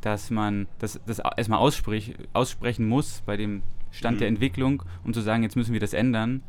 dass 0.00 0.30
man 0.30 0.68
das, 0.78 0.98
das 1.06 1.18
erstmal 1.18 1.58
aussprich, 1.58 2.14
aussprechen 2.32 2.88
muss 2.88 3.22
bei 3.26 3.36
dem 3.36 3.62
Stand 3.96 4.16
Mhm. 4.16 4.18
der 4.20 4.28
Entwicklung, 4.28 4.82
um 5.04 5.12
zu 5.14 5.20
sagen, 5.20 5.42
jetzt 5.42 5.56
müssen 5.56 5.72
wir 5.72 5.80
das 5.80 5.92
ändern. 5.92 6.42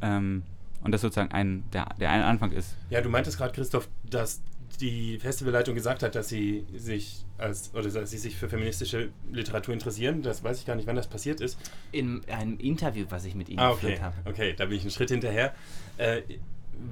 Ähm, 0.00 0.42
und 0.82 0.92
das 0.92 1.00
sozusagen 1.00 1.30
ein, 1.32 1.62
der, 1.72 1.86
der 2.00 2.10
ein 2.10 2.22
Anfang 2.22 2.50
ist. 2.52 2.76
Ja, 2.90 3.00
du 3.00 3.08
meintest 3.08 3.38
gerade, 3.38 3.52
Christoph, 3.54 3.88
dass 4.08 4.42
die 4.80 5.18
Festivalleitung 5.20 5.74
gesagt 5.76 6.02
hat, 6.02 6.14
dass 6.16 6.28
sie 6.28 6.64
sich 6.74 7.24
als 7.38 7.72
oder 7.74 7.88
dass 7.90 8.10
sie 8.10 8.18
sich 8.18 8.36
für 8.36 8.48
feministische 8.48 9.10
Literatur 9.30 9.74
interessieren. 9.74 10.22
Das 10.22 10.42
weiß 10.42 10.58
ich 10.58 10.66
gar 10.66 10.74
nicht, 10.74 10.86
wann 10.88 10.96
das 10.96 11.06
passiert 11.08 11.40
ist. 11.40 11.58
In 11.92 12.22
einem 12.28 12.58
Interview, 12.58 13.04
was 13.10 13.24
ich 13.24 13.34
mit 13.34 13.48
ihnen 13.48 13.60
Ah, 13.60 13.70
okay. 13.70 13.80
geführt 13.82 14.02
habe. 14.02 14.16
Okay, 14.24 14.54
da 14.56 14.64
bin 14.64 14.76
ich 14.76 14.82
einen 14.82 14.90
Schritt 14.90 15.10
hinterher. 15.10 15.54
Äh, 15.98 16.22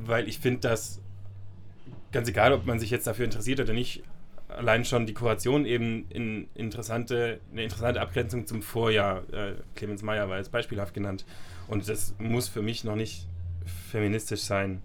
weil 0.05 0.29
ich 0.29 0.39
finde, 0.39 0.61
dass 0.61 1.01
ganz 2.13 2.29
egal, 2.29 2.53
ob 2.53 2.67
man 2.67 2.79
sich 2.79 2.91
jetzt 2.91 3.07
dafür 3.07 3.25
interessiert 3.25 3.59
oder 3.61 3.73
nicht, 3.73 4.03
allein 4.57 4.85
schon 4.85 5.07
die 5.07 5.15
Kuration 5.15 5.65
eben 5.67 6.07
in 6.11 6.49
interessante, 6.55 7.41
eine 7.53 7.63
interessante 7.65 8.01
Abgrenzung 8.01 8.47
zum 8.47 8.63
Vorjahr. 8.63 9.23
Äh, 9.33 9.55
Clemens 9.77 10.03
Meyer 10.03 10.29
war 10.29 10.39
jetzt 10.39 10.53
beispielhaft 10.53 10.95
genannt. 10.95 11.25
Und 11.69 11.89
das 11.89 12.15
muss 12.19 12.49
für 12.49 12.63
mich 12.63 12.85
noch 12.85 12.97
nicht 12.97 13.27
feministisch 13.91 14.43
sein. 14.43 14.83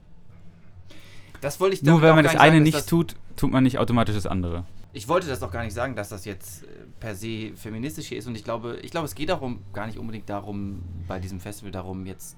Das 1.41 1.59
wollte 1.59 1.75
ich 1.75 1.83
Nur 1.83 2.01
wenn 2.01 2.15
man 2.15 2.23
das 2.23 2.35
eine 2.35 2.51
sagen, 2.53 2.63
nicht 2.63 2.75
das- 2.75 2.85
tut, 2.85 3.15
tut 3.35 3.51
man 3.51 3.63
nicht 3.63 3.77
automatisch 3.77 4.15
das 4.15 4.25
andere. 4.25 4.65
Ich 4.93 5.09
wollte 5.09 5.27
das 5.27 5.39
doch 5.41 5.51
gar 5.51 5.63
nicht 5.63 5.73
sagen, 5.73 5.95
dass 5.95 6.07
das 6.09 6.23
jetzt 6.23 6.63
äh, 6.63 6.67
per 7.01 7.15
se 7.15 7.51
feministisch 7.55 8.07
hier 8.07 8.17
ist. 8.17 8.27
Und 8.27 8.35
ich 8.35 8.43
glaube, 8.45 8.77
ich 8.81 8.91
glaube, 8.91 9.05
es 9.05 9.13
geht 9.15 9.27
darum, 9.29 9.59
gar 9.73 9.87
nicht 9.87 9.97
unbedingt 9.97 10.29
darum, 10.29 10.81
bei 11.07 11.19
diesem 11.19 11.39
Festival 11.41 11.71
darum, 11.71 12.05
jetzt 12.05 12.37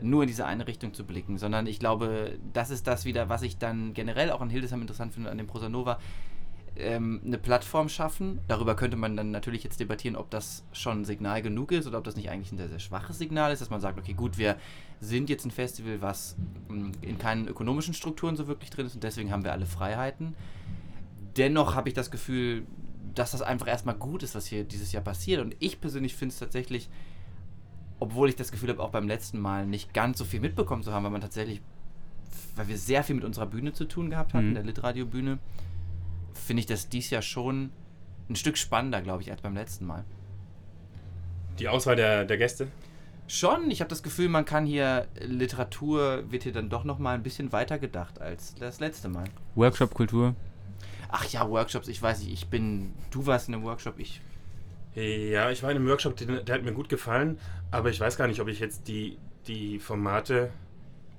nur 0.00 0.22
in 0.22 0.28
diese 0.28 0.46
eine 0.46 0.66
Richtung 0.66 0.94
zu 0.94 1.04
blicken, 1.04 1.36
sondern 1.38 1.66
ich 1.66 1.78
glaube, 1.80 2.38
das 2.52 2.70
ist 2.70 2.86
das 2.86 3.04
wieder, 3.04 3.28
was 3.28 3.42
ich 3.42 3.58
dann 3.58 3.92
generell 3.94 4.30
auch 4.30 4.40
an 4.40 4.50
Hildesheim 4.50 4.80
interessant 4.80 5.14
finde, 5.14 5.30
an 5.30 5.38
dem 5.38 5.46
Prosa 5.46 5.68
Nova, 5.68 5.98
ähm, 6.76 7.20
eine 7.24 7.38
Plattform 7.38 7.88
schaffen. 7.88 8.40
Darüber 8.48 8.74
könnte 8.74 8.96
man 8.96 9.16
dann 9.16 9.30
natürlich 9.30 9.62
jetzt 9.64 9.78
debattieren, 9.80 10.16
ob 10.16 10.30
das 10.30 10.64
schon 10.72 11.04
Signal 11.04 11.40
genug 11.42 11.72
ist 11.72 11.86
oder 11.86 11.98
ob 11.98 12.04
das 12.04 12.16
nicht 12.16 12.30
eigentlich 12.30 12.52
ein 12.52 12.56
sehr, 12.58 12.68
sehr 12.68 12.80
schwaches 12.80 13.18
Signal 13.18 13.52
ist, 13.52 13.60
dass 13.60 13.70
man 13.70 13.80
sagt, 13.80 13.98
okay, 13.98 14.12
gut, 14.14 14.38
wir 14.38 14.56
sind 15.00 15.28
jetzt 15.30 15.44
ein 15.44 15.50
Festival, 15.50 16.00
was 16.02 16.36
mh, 16.68 16.92
in 17.02 17.18
keinen 17.18 17.46
ökonomischen 17.48 17.94
Strukturen 17.94 18.36
so 18.36 18.46
wirklich 18.48 18.70
drin 18.70 18.86
ist 18.86 18.94
und 18.94 19.04
deswegen 19.04 19.30
haben 19.30 19.44
wir 19.44 19.52
alle 19.52 19.66
Freiheiten 19.66 20.34
dennoch 21.36 21.74
habe 21.74 21.88
ich 21.88 21.94
das 21.94 22.12
Gefühl, 22.12 22.64
dass 23.14 23.32
das 23.32 23.42
einfach 23.42 23.66
erstmal 23.66 23.96
gut 23.96 24.22
ist, 24.22 24.34
was 24.36 24.46
hier 24.46 24.62
dieses 24.62 24.92
Jahr 24.92 25.02
passiert. 25.02 25.40
Und 25.40 25.56
ich 25.58 25.80
persönlich 25.80 26.14
finde 26.14 26.32
es 26.32 26.38
tatsächlich, 26.38 26.88
obwohl 27.98 28.28
ich 28.28 28.36
das 28.36 28.52
Gefühl 28.52 28.68
habe, 28.70 28.80
auch 28.82 28.90
beim 28.90 29.08
letzten 29.08 29.40
Mal 29.40 29.66
nicht 29.66 29.92
ganz 29.94 30.18
so 30.18 30.24
viel 30.24 30.38
mitbekommen 30.40 30.82
zu 30.84 30.92
haben, 30.92 31.04
weil 31.04 31.10
man 31.10 31.20
tatsächlich 31.20 31.60
weil 32.56 32.68
wir 32.68 32.78
sehr 32.78 33.02
viel 33.02 33.16
mit 33.16 33.24
unserer 33.24 33.46
Bühne 33.46 33.72
zu 33.72 33.84
tun 33.84 34.10
gehabt 34.10 34.32
hatten, 34.32 34.50
Mhm. 34.50 34.54
der 34.54 34.62
Litradio-Bühne, 34.62 35.38
finde 36.34 36.60
ich 36.60 36.66
das 36.66 36.88
dies 36.88 37.10
Jahr 37.10 37.22
schon 37.22 37.70
ein 38.28 38.36
Stück 38.36 38.56
spannender, 38.56 39.02
glaube 39.02 39.22
ich, 39.22 39.30
als 39.30 39.42
beim 39.42 39.54
letzten 39.54 39.86
Mal. 39.86 40.04
Die 41.58 41.68
Auswahl 41.68 41.96
der, 41.96 42.24
der 42.24 42.38
Gäste? 42.38 42.68
Schon, 43.26 43.70
ich 43.70 43.80
habe 43.80 43.88
das 43.88 44.02
Gefühl, 44.02 44.28
man 44.28 44.44
kann 44.44 44.66
hier, 44.66 45.06
Literatur 45.20 46.30
wird 46.30 46.42
hier 46.42 46.52
dann 46.52 46.68
doch 46.68 46.84
nochmal 46.84 47.14
ein 47.14 47.22
bisschen 47.22 47.52
weiter 47.52 47.78
gedacht 47.78 48.20
als 48.20 48.54
das 48.54 48.80
letzte 48.80 49.08
Mal. 49.08 49.24
Workshop-Kultur. 49.54 50.34
Ach 51.08 51.24
ja, 51.26 51.48
Workshops, 51.48 51.88
ich 51.88 52.02
weiß 52.02 52.20
nicht, 52.20 52.32
ich 52.32 52.48
bin, 52.48 52.92
du 53.10 53.24
warst 53.26 53.48
in 53.48 53.54
einem 53.54 53.64
Workshop, 53.64 53.98
ich, 53.98 54.20
Ja, 54.94 55.50
ich 55.50 55.62
war 55.62 55.70
in 55.70 55.76
einem 55.76 55.88
Workshop, 55.88 56.16
der, 56.16 56.42
der 56.42 56.54
hat 56.56 56.64
mir 56.64 56.72
gut 56.72 56.88
gefallen, 56.88 57.38
aber 57.70 57.90
ich 57.90 58.00
weiß 58.00 58.16
gar 58.16 58.26
nicht, 58.26 58.40
ob 58.40 58.48
ich 58.48 58.58
jetzt 58.58 58.88
die, 58.88 59.16
die 59.46 59.78
Formate 59.78 60.50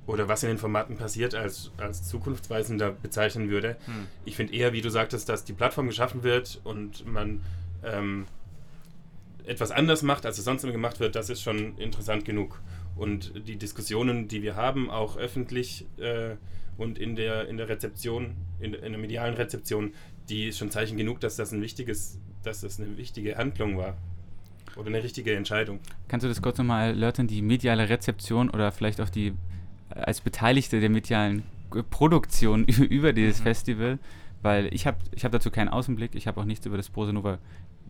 oder 0.08 0.28
was 0.28 0.44
in 0.44 0.50
den 0.50 0.58
Formaten 0.58 0.98
passiert 0.98 1.34
als, 1.36 1.72
als 1.78 2.08
zukunftsweisender 2.08 2.92
bezeichnen 2.92 3.50
würde. 3.50 3.78
hm. 3.86 4.08
Ich 4.26 4.36
finde 4.36 4.54
eher, 4.54 4.74
wie 4.74 4.82
du 4.82 4.90
sagtest, 4.90 5.30
dass 5.30 5.44
die 5.44 5.54
Plattform 5.54 5.88
geschaffen 5.88 6.24
wird 6.24 6.62
und 6.64 7.06
man 7.12 7.42
ähm, 7.84 8.26
etwas 9.46 9.72
anders 9.72 10.04
macht, 10.04 10.26
als 10.26 10.38
es 10.38 10.46
sonst 10.46 10.64
immer 10.64 10.74
gemacht 10.74 11.00
wird, 11.00 11.16
das 11.16 11.30
ist 11.30 11.42
schon 11.42 11.78
interessant 11.78 12.26
genug. 12.26 12.62
Und 12.96 13.48
die 13.48 13.58
Diskussionen, 13.58 14.28
die 14.28 14.42
wir 14.42 14.56
haben, 14.56 14.90
auch 14.90 15.18
öffentlich 15.18 15.86
äh, 15.98 16.36
und 16.78 16.98
in 16.98 17.16
der, 17.16 17.48
in 17.48 17.58
der 17.58 17.70
Rezeption, 17.70 18.36
in, 18.60 18.74
in 18.74 18.92
der 18.92 19.00
medialen 19.00 19.36
Rezeption, 19.36 19.94
die 20.30 20.48
ist 20.48 20.58
schon 20.58 20.72
Zeichen 20.72 20.98
genug, 20.98 21.20
dass 21.20 21.36
das 21.36 21.52
ein 21.52 21.62
wichtiges, 21.62 22.20
dass 22.44 22.62
das 22.62 22.80
eine 22.80 22.98
wichtige 22.98 23.38
Handlung 23.38 23.78
war. 23.78 23.98
Oder 24.76 24.88
eine 24.88 25.04
richtige 25.04 25.34
Entscheidung. 25.36 25.80
Kannst 26.10 26.26
du 26.26 26.28
das 26.28 26.42
kurz 26.42 26.58
nochmal 26.58 26.90
erläutern, 26.90 27.28
die 27.28 27.42
mediale 27.42 27.88
Rezeption 27.88 28.50
oder 28.50 28.74
vielleicht 28.74 29.00
auch 29.00 29.10
die 29.10 29.34
als 29.90 30.22
Beteiligte 30.22 30.80
der 30.80 30.90
medialen 30.90 31.44
Produktion 31.90 32.64
über 32.90 33.14
dieses 33.14 33.40
Mhm. 33.40 33.44
Festival? 33.44 34.00
Weil 34.42 34.72
ich 34.74 34.86
habe 34.86 34.98
ich 35.12 35.26
hab 35.26 35.32
dazu 35.32 35.50
keinen 35.50 35.70
Außenblick, 35.70 36.14
ich 36.14 36.28
habe 36.28 36.40
auch 36.40 36.46
nichts 36.46 36.66
über 36.66 36.78
das 36.78 36.90
Prosenova 36.90 37.40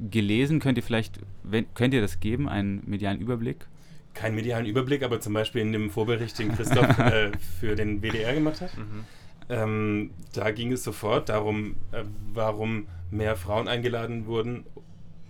gelesen. 0.09 0.59
Könnt 0.59 0.77
ihr 0.77 0.83
vielleicht, 0.83 1.19
wenn, 1.43 1.65
könnt 1.73 1.93
ihr 1.93 2.01
das 2.01 2.19
geben, 2.21 2.47
einen 2.47 2.81
medialen 2.85 3.19
Überblick? 3.19 3.67
Keinen 4.13 4.35
medialen 4.35 4.65
Überblick, 4.65 5.03
aber 5.03 5.19
zum 5.19 5.33
Beispiel 5.33 5.61
in 5.61 5.73
dem 5.73 5.89
Vorbericht, 5.89 6.39
den 6.39 6.53
Christoph 6.55 6.97
äh, 6.99 7.31
für 7.59 7.75
den 7.75 8.01
WDR 8.01 8.33
gemacht 8.33 8.61
hat. 8.61 8.71
Mhm. 8.77 9.03
Ähm, 9.49 10.09
da 10.33 10.51
ging 10.51 10.71
es 10.71 10.83
sofort 10.83 11.27
darum, 11.29 11.75
äh, 11.91 12.03
warum 12.33 12.87
mehr 13.11 13.35
Frauen 13.35 13.67
eingeladen 13.67 14.25
wurden 14.25 14.63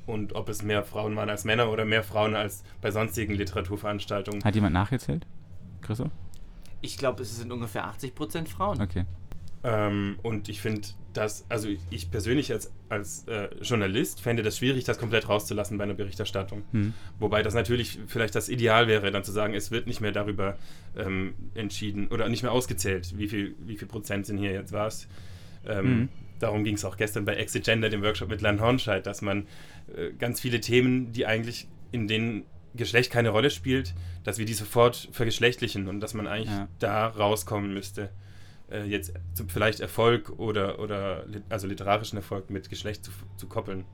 und 0.06 0.36
ob 0.36 0.48
es 0.50 0.62
mehr 0.62 0.84
Frauen 0.84 1.16
waren 1.16 1.30
als 1.30 1.44
Männer 1.44 1.72
oder 1.72 1.86
mehr 1.86 2.04
Frauen 2.04 2.36
als 2.36 2.64
bei 2.82 2.92
sonstigen 2.92 3.34
Literaturveranstaltungen. 3.34 4.44
Hat 4.44 4.54
jemand 4.56 4.74
nachgezählt? 4.74 5.26
Christoph? 5.82 6.12
Ich 6.82 6.98
glaube, 6.98 7.24
es 7.24 7.36
sind 7.36 7.52
ungefähr 7.52 7.86
80% 7.86 8.48
Frauen. 8.48 8.82
Okay. 8.82 9.06
Ähm, 9.64 10.20
und 10.22 10.48
ich 10.48 10.62
finde 10.62 10.88
das, 11.14 11.46
also 11.50 11.70
ich 11.90 12.12
persönlich 12.12 12.52
als, 12.52 12.72
als 12.90 13.28
äh, 13.28 13.50
Journalist 13.62 14.22
fände 14.22 14.44
das 14.44 14.58
schwierig, 14.58 14.84
das 14.84 15.00
komplett 15.00 15.28
rauszulassen 15.28 15.78
bei 15.78 15.86
einer 15.86 15.96
Berichterstattung. 15.96 16.64
Hm. 16.72 16.94
Wobei 17.20 17.42
das 17.42 17.56
natürlich 17.56 18.00
vielleicht 18.06 18.36
das 18.36 18.50
Ideal 18.50 18.88
wäre, 18.88 19.10
dann 19.12 19.24
zu 19.24 19.32
sagen, 19.32 19.54
es 19.56 19.72
wird 19.72 19.88
nicht 19.88 20.02
mehr 20.02 20.12
darüber 20.12 20.58
ähm, 20.96 21.34
entschieden 21.56 22.10
oder 22.10 22.30
nicht 22.30 22.44
mehr 22.44 22.52
ausgezählt, 22.52 23.18
wie 23.18 23.28
viel, 23.28 23.56
wie 23.66 23.78
viel 23.78 23.88
Prozent 23.88 24.28
sind 24.28 24.38
hier 24.38 24.52
jetzt 24.52 24.72
was. 24.72 25.08
Ähm, 25.66 25.86
Mhm. 25.86 26.10
Darum 26.40 26.64
ging 26.64 26.76
es 26.76 26.84
auch 26.84 26.98
gestern 26.98 27.26
bei 27.26 27.36
Exit 27.36 27.64
Gender, 27.64 27.90
dem 27.90 28.04
Workshop 28.04 28.30
mit 28.30 28.42
Lan 28.42 28.60
Hornscheid, 28.60 29.06
dass 29.06 29.22
man 29.22 29.48
äh, 29.96 30.12
ganz 30.20 30.42
viele 30.42 30.60
Themen, 30.60 31.12
die 31.14 31.26
eigentlich 31.26 31.68
in 31.92 32.08
denen 32.08 32.44
Geschlecht 32.76 33.12
keine 33.12 33.30
Rolle 33.30 33.50
spielt, 33.50 33.94
dass 34.24 34.38
wir 34.38 34.46
die 34.46 34.54
sofort 34.54 35.10
vergeschlechtlichen 35.12 35.88
und 35.88 36.00
dass 36.00 36.14
man 36.14 36.28
eigentlich 36.28 36.50
Ja. 36.50 36.68
da 36.80 37.08
rauskommen 37.08 37.74
müsste. 37.74 38.10
Äh, 38.72 38.86
jetzt 38.86 39.14
vielleicht 39.48 39.80
Erfolg 39.80 40.32
oder, 40.40 40.80
oder 40.80 41.26
also 41.50 41.68
literarischen 41.68 42.18
Erfolg 42.18 42.50
mit 42.50 42.70
Geschlecht 42.70 43.06
zu, 43.06 43.12
zu 43.38 43.48
koppeln. 43.48 43.86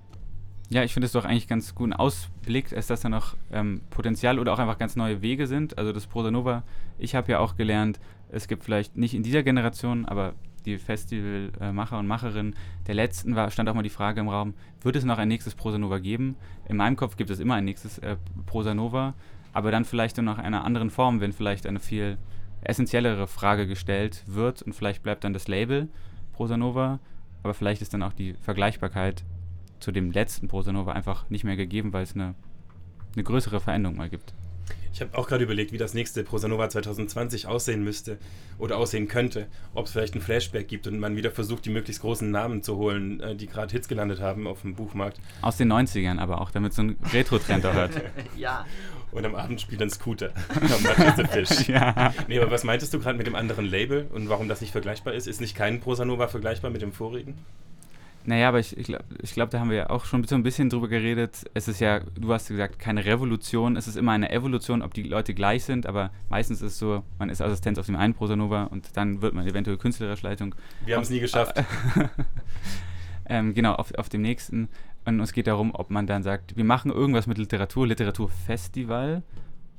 Ja, 0.70 0.84
ich 0.84 0.94
finde 0.94 1.06
es 1.08 1.12
doch 1.12 1.26
eigentlich 1.26 1.50
ganz 1.50 1.76
guten 1.76 1.92
Ausblick, 1.92 2.72
ist, 2.72 2.90
dass 2.90 3.02
da 3.02 3.10
noch 3.10 3.36
ähm, 3.52 3.82
Potenzial 3.90 4.40
oder 4.40 4.54
auch 4.54 4.60
einfach 4.60 4.78
ganz 4.78 4.96
neue 4.96 5.22
Wege 5.22 5.46
sind. 5.46 5.78
Also 5.78 5.92
das 5.92 6.08
Prosa 6.08 6.32
Nova, 6.32 6.64
ich 6.98 7.14
habe 7.14 7.30
ja 7.34 7.40
auch 7.40 7.58
gelernt, 7.58 8.00
es 8.30 8.48
gibt 8.48 8.64
vielleicht 8.64 8.96
nicht 8.96 9.14
in 9.14 9.24
dieser 9.24 9.44
Generation, 9.44 10.06
aber 10.06 10.34
die 10.66 10.78
Festivalmacher 10.78 11.98
und 12.00 12.08
Macherinnen 12.08 12.56
der 12.88 12.96
letzten 12.96 13.36
war, 13.36 13.52
stand 13.52 13.70
auch 13.70 13.74
mal 13.74 13.84
die 13.84 13.90
Frage 13.90 14.20
im 14.20 14.30
Raum, 14.30 14.54
wird 14.82 14.96
es 14.96 15.04
noch 15.04 15.18
ein 15.18 15.28
nächstes 15.28 15.56
Prosa 15.56 15.78
Nova 15.78 16.00
geben? 16.00 16.36
In 16.68 16.78
meinem 16.78 16.96
Kopf 16.96 17.18
gibt 17.18 17.30
es 17.30 17.40
immer 17.40 17.56
ein 17.56 17.66
nächstes 17.66 17.98
äh, 18.00 18.18
Prosa 18.46 18.74
Nova, 18.74 19.14
aber 19.54 19.72
dann 19.72 19.86
vielleicht 19.86 20.18
in 20.18 20.26
noch 20.26 20.38
einer 20.38 20.64
anderen 20.64 20.90
Form, 20.90 21.20
wenn 21.20 21.34
vielleicht 21.34 21.66
eine 21.66 21.80
viel 21.80 22.18
essentiellere 22.62 23.28
Frage 23.28 23.68
gestellt 23.68 24.24
wird 24.28 24.62
und 24.62 24.74
vielleicht 24.74 25.04
bleibt 25.04 25.24
dann 25.24 25.34
das 25.34 25.48
Label 25.48 25.90
Prosa 26.34 26.58
Nova, 26.58 27.00
aber 27.44 27.54
vielleicht 27.54 27.82
ist 27.82 27.94
dann 27.94 28.04
auch 28.04 28.14
die 28.14 28.34
Vergleichbarkeit 28.34 29.24
zu 29.82 29.92
dem 29.92 30.12
letzten 30.12 30.48
Prosanova 30.48 30.94
einfach 30.94 31.30
nicht 31.30 31.44
mehr 31.44 31.56
gegeben, 31.56 31.92
weil 31.92 32.04
es 32.04 32.14
eine, 32.14 32.36
eine 33.16 33.24
größere 33.24 33.60
Veränderung 33.60 33.98
mal 33.98 34.10
gibt. 34.10 34.34
Ich 34.94 35.02
habe 35.02 35.18
auch 35.18 35.28
gerade 35.28 35.44
überlegt, 35.44 35.72
wie 35.72 35.78
das 35.78 35.94
nächste 35.94 36.24
Prosanova 36.24 36.70
2020 36.70 37.48
aussehen 37.48 37.84
müsste 37.84 38.18
oder 38.58 38.78
aussehen 38.78 39.08
könnte. 39.08 39.48
Ob 39.74 39.86
es 39.86 39.94
vielleicht 39.94 40.16
ein 40.16 40.22
Flashback 40.22 40.68
gibt 40.68 40.86
und 40.88 41.00
man 41.00 41.16
wieder 41.16 41.32
versucht, 41.32 41.66
die 41.66 41.70
möglichst 41.70 42.02
großen 42.02 42.30
Namen 42.30 42.62
zu 42.62 42.76
holen, 42.76 43.20
äh, 43.22 43.36
die 43.36 43.48
gerade 43.48 43.72
Hits 43.72 43.88
gelandet 43.88 44.20
haben 44.20 44.48
auf 44.48 44.62
dem 44.62 44.76
Buchmarkt. 44.76 45.20
Aus 45.42 45.58
den 45.58 45.72
90ern 45.72 46.20
aber 46.20 46.42
auch, 46.42 46.52
damit 46.52 46.74
so 46.74 46.84
ein 46.84 46.98
Retro-Trend 47.14 47.64
hat. 47.64 47.92
ja. 48.38 48.66
Und 49.12 49.26
am 49.26 49.36
Abend 49.36 49.60
spielt 49.60 49.82
ein 49.82 49.90
Scooter. 49.90 50.30
Fish. 51.32 51.68
ja. 51.68 52.14
Nee, 52.28 52.40
aber 52.40 52.52
was 52.52 52.64
meintest 52.64 52.94
du 52.94 53.00
gerade 53.00 53.18
mit 53.18 53.28
dem 53.28 53.36
anderen 53.36 53.66
Label 53.66 54.08
und 54.14 54.30
warum 54.30 54.48
das 54.48 54.62
nicht 54.62 54.72
vergleichbar 54.72 55.14
ist? 55.14 55.28
Ist 55.28 55.42
nicht 55.42 55.56
kein 55.56 55.80
Prosanova 55.82 56.28
vergleichbar 56.28 56.72
mit 56.72 56.82
dem 56.82 56.94
vorigen? 56.94 57.36
Naja, 58.26 58.50
aber 58.50 58.60
ich, 58.60 58.78
ich 58.78 58.86
glaube, 58.86 59.06
glaub, 59.34 59.50
da 59.50 59.60
haben 59.60 59.70
wir 59.70 59.78
ja 59.78 59.90
auch 59.90 60.06
schon 60.06 60.24
so 60.24 60.36
ein 60.36 60.44
bisschen 60.44 60.70
drüber 60.70 60.88
geredet. 60.88 61.50
Es 61.54 61.68
ist 61.68 61.80
ja, 61.80 62.00
du 62.00 62.32
hast 62.32 62.50
gesagt, 62.50 62.80
keine 62.80 63.04
Revolution. 63.06 63.76
Es 63.76 63.88
ist 63.88 63.98
immer 63.98 64.12
eine 64.12 64.32
Evolution, 64.32 64.82
ob 64.82 64.94
die 64.94 65.04
Leute 65.04 65.34
gleich 65.34 65.64
sind, 65.64 65.88
aber 65.88 66.12
meistens 66.30 66.62
ist 66.62 66.74
es 66.74 66.80
so, 66.80 67.04
man 67.18 67.30
ist 67.30 67.42
Assistenz 67.42 67.80
auf 67.80 67.88
dem 67.88 67.96
einen 67.96 68.14
Prosanova 68.14 68.66
und 68.66 68.96
dann 68.96 69.22
wird 69.22 69.34
man 69.34 69.48
eventuell 69.48 69.78
künstlerisch 69.78 70.22
Leitung. 70.22 70.56
Wir 70.86 70.96
haben 70.96 71.04
es 71.04 71.10
nie 71.10 71.20
geschafft. 71.20 71.64
ähm, 73.26 73.54
genau, 73.54 73.74
auf, 73.74 73.94
auf 73.96 74.10
dem 74.10 74.22
nächsten. 74.22 74.70
Und 75.06 75.20
es 75.20 75.34
geht 75.34 75.48
darum, 75.48 75.74
ob 75.74 75.90
man 75.90 76.06
dann 76.06 76.22
sagt, 76.22 76.56
wir 76.56 76.64
machen 76.64 76.92
irgendwas 76.92 77.26
mit 77.26 77.40
Literatur, 77.40 77.88
Literaturfestival, 77.88 79.24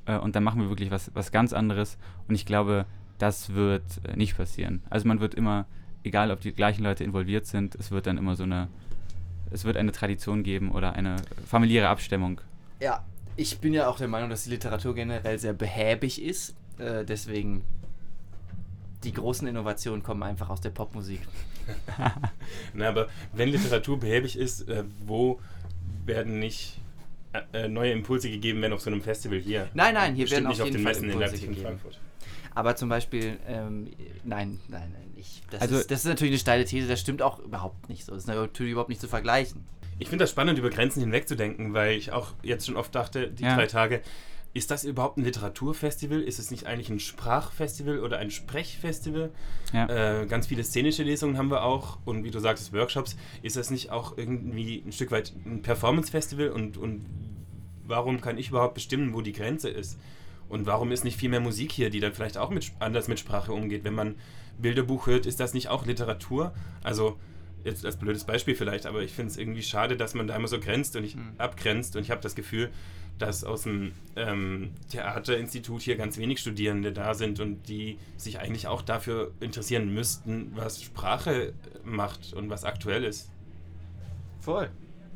äh, 0.06 0.18
und 0.18 0.36
dann 0.36 0.44
machen 0.44 0.60
wir 0.60 0.68
wirklich 0.68 0.90
was, 0.90 1.10
was 1.14 1.32
ganz 1.32 1.52
anderes. 1.52 1.98
Und 2.28 2.34
ich 2.34 2.46
glaube, 2.46 2.86
das 3.18 3.54
wird 3.54 3.82
äh, 4.04 4.16
nicht 4.16 4.36
passieren. 4.36 4.82
Also 4.90 5.06
man 5.06 5.20
wird 5.20 5.34
immer, 5.34 5.66
egal 6.04 6.30
ob 6.30 6.40
die 6.40 6.52
gleichen 6.52 6.82
Leute 6.82 7.04
involviert 7.04 7.46
sind, 7.46 7.74
es 7.74 7.90
wird 7.90 8.06
dann 8.06 8.18
immer 8.18 8.36
so 8.36 8.44
eine, 8.44 8.68
es 9.50 9.64
wird 9.64 9.76
eine 9.76 9.92
Tradition 9.92 10.42
geben 10.42 10.72
oder 10.72 10.94
eine 10.94 11.16
familiäre 11.46 11.88
Abstimmung. 11.88 12.40
Ja, 12.80 13.04
ich 13.36 13.58
bin 13.58 13.72
ja 13.72 13.88
auch 13.88 13.98
der 13.98 14.08
Meinung, 14.08 14.30
dass 14.30 14.44
die 14.44 14.50
Literatur 14.50 14.94
generell 14.94 15.38
sehr 15.38 15.52
behäbig 15.52 16.22
ist. 16.22 16.54
Äh, 16.78 17.04
deswegen, 17.04 17.64
die 19.04 19.12
großen 19.12 19.46
Innovationen 19.46 20.02
kommen 20.02 20.22
einfach 20.22 20.50
aus 20.50 20.60
der 20.60 20.70
Popmusik. 20.70 21.20
Na, 22.74 22.88
aber 22.88 23.08
wenn 23.32 23.48
Literatur 23.48 24.00
behäbig 24.00 24.36
ist, 24.36 24.68
äh, 24.68 24.84
wo 25.06 25.40
werden 26.04 26.40
nicht 26.40 26.78
äh, 27.52 27.68
neue 27.68 27.92
Impulse 27.92 28.28
gegeben, 28.28 28.60
wenn 28.62 28.72
auf 28.72 28.80
so 28.80 28.90
einem 28.90 29.00
Festival 29.00 29.38
hier? 29.38 29.68
Nein, 29.74 29.94
nein, 29.94 30.14
hier 30.14 30.24
Bestimmt 30.24 30.44
werden 30.44 30.46
auf 30.46 30.52
nicht 30.52 30.60
auf 30.60 30.66
jeden 30.66 30.78
den 30.78 30.84
Fall 30.84 30.92
Messen 30.92 31.04
in 31.04 31.10
Impulse 31.10 31.30
Leipzig 31.30 31.48
und 31.48 31.54
gegeben. 31.54 31.66
Frankfurt. 31.68 32.00
Aber 32.54 32.76
zum 32.76 32.88
Beispiel, 32.88 33.38
ähm, 33.46 33.88
nein, 34.24 34.60
nein, 34.68 34.90
nein, 34.92 35.12
ich, 35.16 35.42
das, 35.50 35.62
Also- 35.62 35.76
ist, 35.78 35.90
das 35.90 36.00
ist 36.00 36.06
natürlich 36.06 36.32
eine 36.32 36.38
steile 36.38 36.64
These, 36.64 36.88
das 36.88 37.00
stimmt 37.00 37.22
auch 37.22 37.38
überhaupt 37.38 37.88
nicht 37.88 38.04
so. 38.04 38.12
Das 38.12 38.24
ist 38.24 38.26
natürlich 38.28 38.72
überhaupt 38.72 38.88
nicht 38.90 39.00
zu 39.00 39.08
vergleichen. 39.08 39.64
Ich 39.98 40.08
finde 40.08 40.24
das 40.24 40.30
spannend, 40.30 40.58
über 40.58 40.70
Grenzen 40.70 41.00
hinwegzudenken, 41.00 41.74
weil 41.74 41.96
ich 41.96 42.12
auch 42.12 42.32
jetzt 42.42 42.66
schon 42.66 42.76
oft 42.76 42.94
dachte, 42.94 43.28
die 43.28 43.44
Ja. 43.44 43.54
drei 43.54 43.66
Tage, 43.66 44.00
ist 44.54 44.70
das 44.70 44.84
überhaupt 44.84 45.16
ein 45.16 45.24
Literaturfestival? 45.24 46.20
Ist 46.20 46.38
es 46.38 46.50
nicht 46.50 46.66
eigentlich 46.66 46.90
ein 46.90 47.00
Sprachfestival 47.00 48.00
oder 48.00 48.18
ein 48.18 48.30
Sprechfestival? 48.30 49.30
Ja. 49.72 50.20
Äh, 50.20 50.26
ganz 50.26 50.46
viele 50.48 50.62
szenische 50.64 51.04
Lesungen 51.04 51.38
haben 51.38 51.50
wir 51.50 51.62
auch 51.62 51.98
und 52.04 52.24
wie 52.24 52.30
du 52.30 52.38
sagtest, 52.38 52.72
Workshops. 52.74 53.16
Ist 53.42 53.56
das 53.56 53.70
nicht 53.70 53.90
auch 53.90 54.18
irgendwie 54.18 54.82
ein 54.84 54.92
Stück 54.92 55.10
weit 55.10 55.32
ein 55.46 55.62
Performance-Festival 55.62 56.48
und, 56.50 56.76
und 56.76 57.06
warum 57.86 58.20
kann 58.20 58.36
ich 58.36 58.48
überhaupt 58.50 58.74
bestimmen, 58.74 59.14
wo 59.14 59.22
die 59.22 59.32
Grenze 59.32 59.70
ist? 59.70 59.98
Und 60.52 60.66
warum 60.66 60.92
ist 60.92 61.02
nicht 61.02 61.16
viel 61.16 61.30
mehr 61.30 61.40
Musik 61.40 61.72
hier, 61.72 61.88
die 61.88 61.98
dann 61.98 62.12
vielleicht 62.12 62.36
auch 62.36 62.50
mit, 62.50 62.72
anders 62.78 63.08
mit 63.08 63.18
Sprache 63.18 63.54
umgeht? 63.54 63.84
Wenn 63.84 63.94
man 63.94 64.16
Bilderbuch 64.58 65.06
hört, 65.06 65.24
ist 65.24 65.40
das 65.40 65.54
nicht 65.54 65.68
auch 65.68 65.86
Literatur? 65.86 66.52
Also, 66.82 67.18
jetzt 67.64 67.86
als 67.86 67.96
blödes 67.96 68.24
Beispiel 68.24 68.54
vielleicht, 68.54 68.84
aber 68.84 69.00
ich 69.00 69.12
finde 69.12 69.30
es 69.30 69.38
irgendwie 69.38 69.62
schade, 69.62 69.96
dass 69.96 70.12
man 70.12 70.26
da 70.26 70.36
immer 70.36 70.48
so 70.48 70.60
grenzt 70.60 70.94
und 70.94 71.04
ich 71.04 71.14
Hm. 71.14 71.22
abgrenzt 71.38 71.96
und 71.96 72.02
ich 72.02 72.10
habe 72.10 72.20
das 72.20 72.34
Gefühl, 72.34 72.70
dass 73.18 73.44
aus 73.44 73.62
dem 73.62 73.92
ähm, 74.14 74.72
Theaterinstitut 74.90 75.80
hier 75.80 75.96
ganz 75.96 76.18
wenig 76.18 76.40
Studierende 76.40 76.92
da 76.92 77.14
sind 77.14 77.40
und 77.40 77.66
die 77.68 77.96
sich 78.18 78.38
eigentlich 78.38 78.66
auch 78.66 78.82
dafür 78.82 79.32
interessieren 79.40 79.94
müssten, 79.94 80.52
was 80.54 80.82
Sprache 80.82 81.54
macht 81.82 82.34
und 82.34 82.50
was 82.50 82.64
aktuell 82.64 83.04
ist. 83.04 83.30
Voll. 84.40 84.68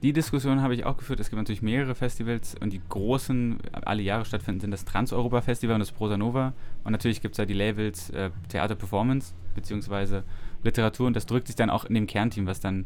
Die 0.06 0.12
Diskussion 0.12 0.62
habe 0.62 0.72
ich 0.72 0.84
auch 0.84 0.96
geführt. 0.96 1.18
Es 1.18 1.30
gibt 1.30 1.38
natürlich 1.38 1.62
mehrere 1.62 1.96
Festivals 1.96 2.54
und 2.60 2.72
die 2.72 2.80
großen, 2.88 3.58
alle 3.72 4.02
Jahre 4.02 4.24
stattfinden, 4.24 4.60
sind 4.60 4.70
das 4.70 4.84
Trans-Europa-Festival 4.84 5.74
und 5.74 5.80
das 5.80 5.90
Prosa 5.90 6.16
Nova. 6.16 6.52
Und 6.84 6.92
natürlich 6.92 7.20
gibt 7.20 7.32
es 7.32 7.38
da 7.38 7.44
die 7.44 7.54
Labels 7.54 8.10
äh, 8.10 8.30
Theater-Performance 8.48 9.34
beziehungsweise 9.56 10.22
Literatur 10.62 11.08
und 11.08 11.16
das 11.16 11.26
drückt 11.26 11.48
sich 11.48 11.56
dann 11.56 11.70
auch 11.70 11.84
in 11.86 11.94
dem 11.94 12.06
Kernteam, 12.06 12.46
was 12.46 12.60
dann 12.60 12.84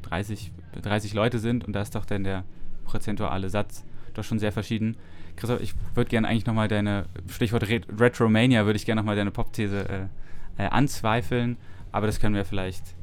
30, 0.00 0.50
30 0.80 1.12
Leute 1.12 1.40
sind 1.40 1.66
und 1.66 1.74
da 1.74 1.82
ist 1.82 1.94
doch 1.94 2.06
dann 2.06 2.24
der 2.24 2.42
prozentuale 2.86 3.50
Satz 3.50 3.84
doch 4.14 4.24
schon 4.24 4.38
sehr 4.38 4.50
verschieden. 4.50 4.96
Christoph, 5.36 5.60
ich 5.60 5.74
würde 5.94 6.08
gerne 6.08 6.26
eigentlich 6.26 6.46
nochmal 6.46 6.68
deine, 6.68 7.04
Stichwort 7.28 7.68
Ret 7.68 7.86
Retromania, 8.00 8.64
würde 8.64 8.78
ich 8.78 8.86
gerne 8.86 9.02
nochmal 9.02 9.16
deine 9.16 9.30
Pop-These 9.30 10.08
äh, 10.56 10.64
äh, 10.64 10.68
anzweifeln, 10.68 11.58
aber 11.90 12.06
das 12.06 12.18
können 12.18 12.34
wir 12.34 12.46
vielleicht 12.46 12.94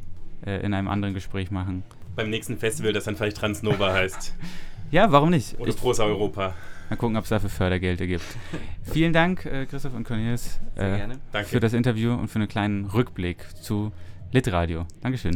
äh, 0.43 0.65
in 0.65 0.73
einem 0.73 0.87
anderen 0.87 1.13
Gespräch 1.13 1.51
machen. 1.51 1.83
Beim 2.19 2.29
nächsten 2.29 2.57
Festival, 2.57 2.91
das 2.91 3.05
dann 3.05 3.15
vielleicht 3.15 3.37
Transnova 3.37 3.93
heißt. 3.93 4.35
Ja, 4.91 5.09
warum 5.09 5.29
nicht? 5.29 5.57
Oder 5.57 5.71
Prosa 5.71 6.03
Europa. 6.03 6.53
Mal 6.89 6.95
gucken, 6.97 7.15
ob 7.15 7.23
es 7.23 7.29
dafür 7.29 7.49
Fördergelder 7.49 8.07
gibt. 8.07 8.25
Vielen 8.91 9.13
Dank, 9.13 9.45
äh, 9.45 9.65
Christoph 9.65 9.93
und 9.93 10.03
Cornelius, 10.03 10.59
Sehr 10.75 11.11
äh, 11.31 11.43
für 11.45 11.61
das 11.61 11.71
Interview 11.71 12.11
und 12.11 12.27
für 12.27 12.39
einen 12.39 12.49
kleinen 12.49 12.87
Rückblick 12.87 13.37
zu 13.61 13.93
Litradio. 14.33 14.85
Dankeschön. 15.01 15.35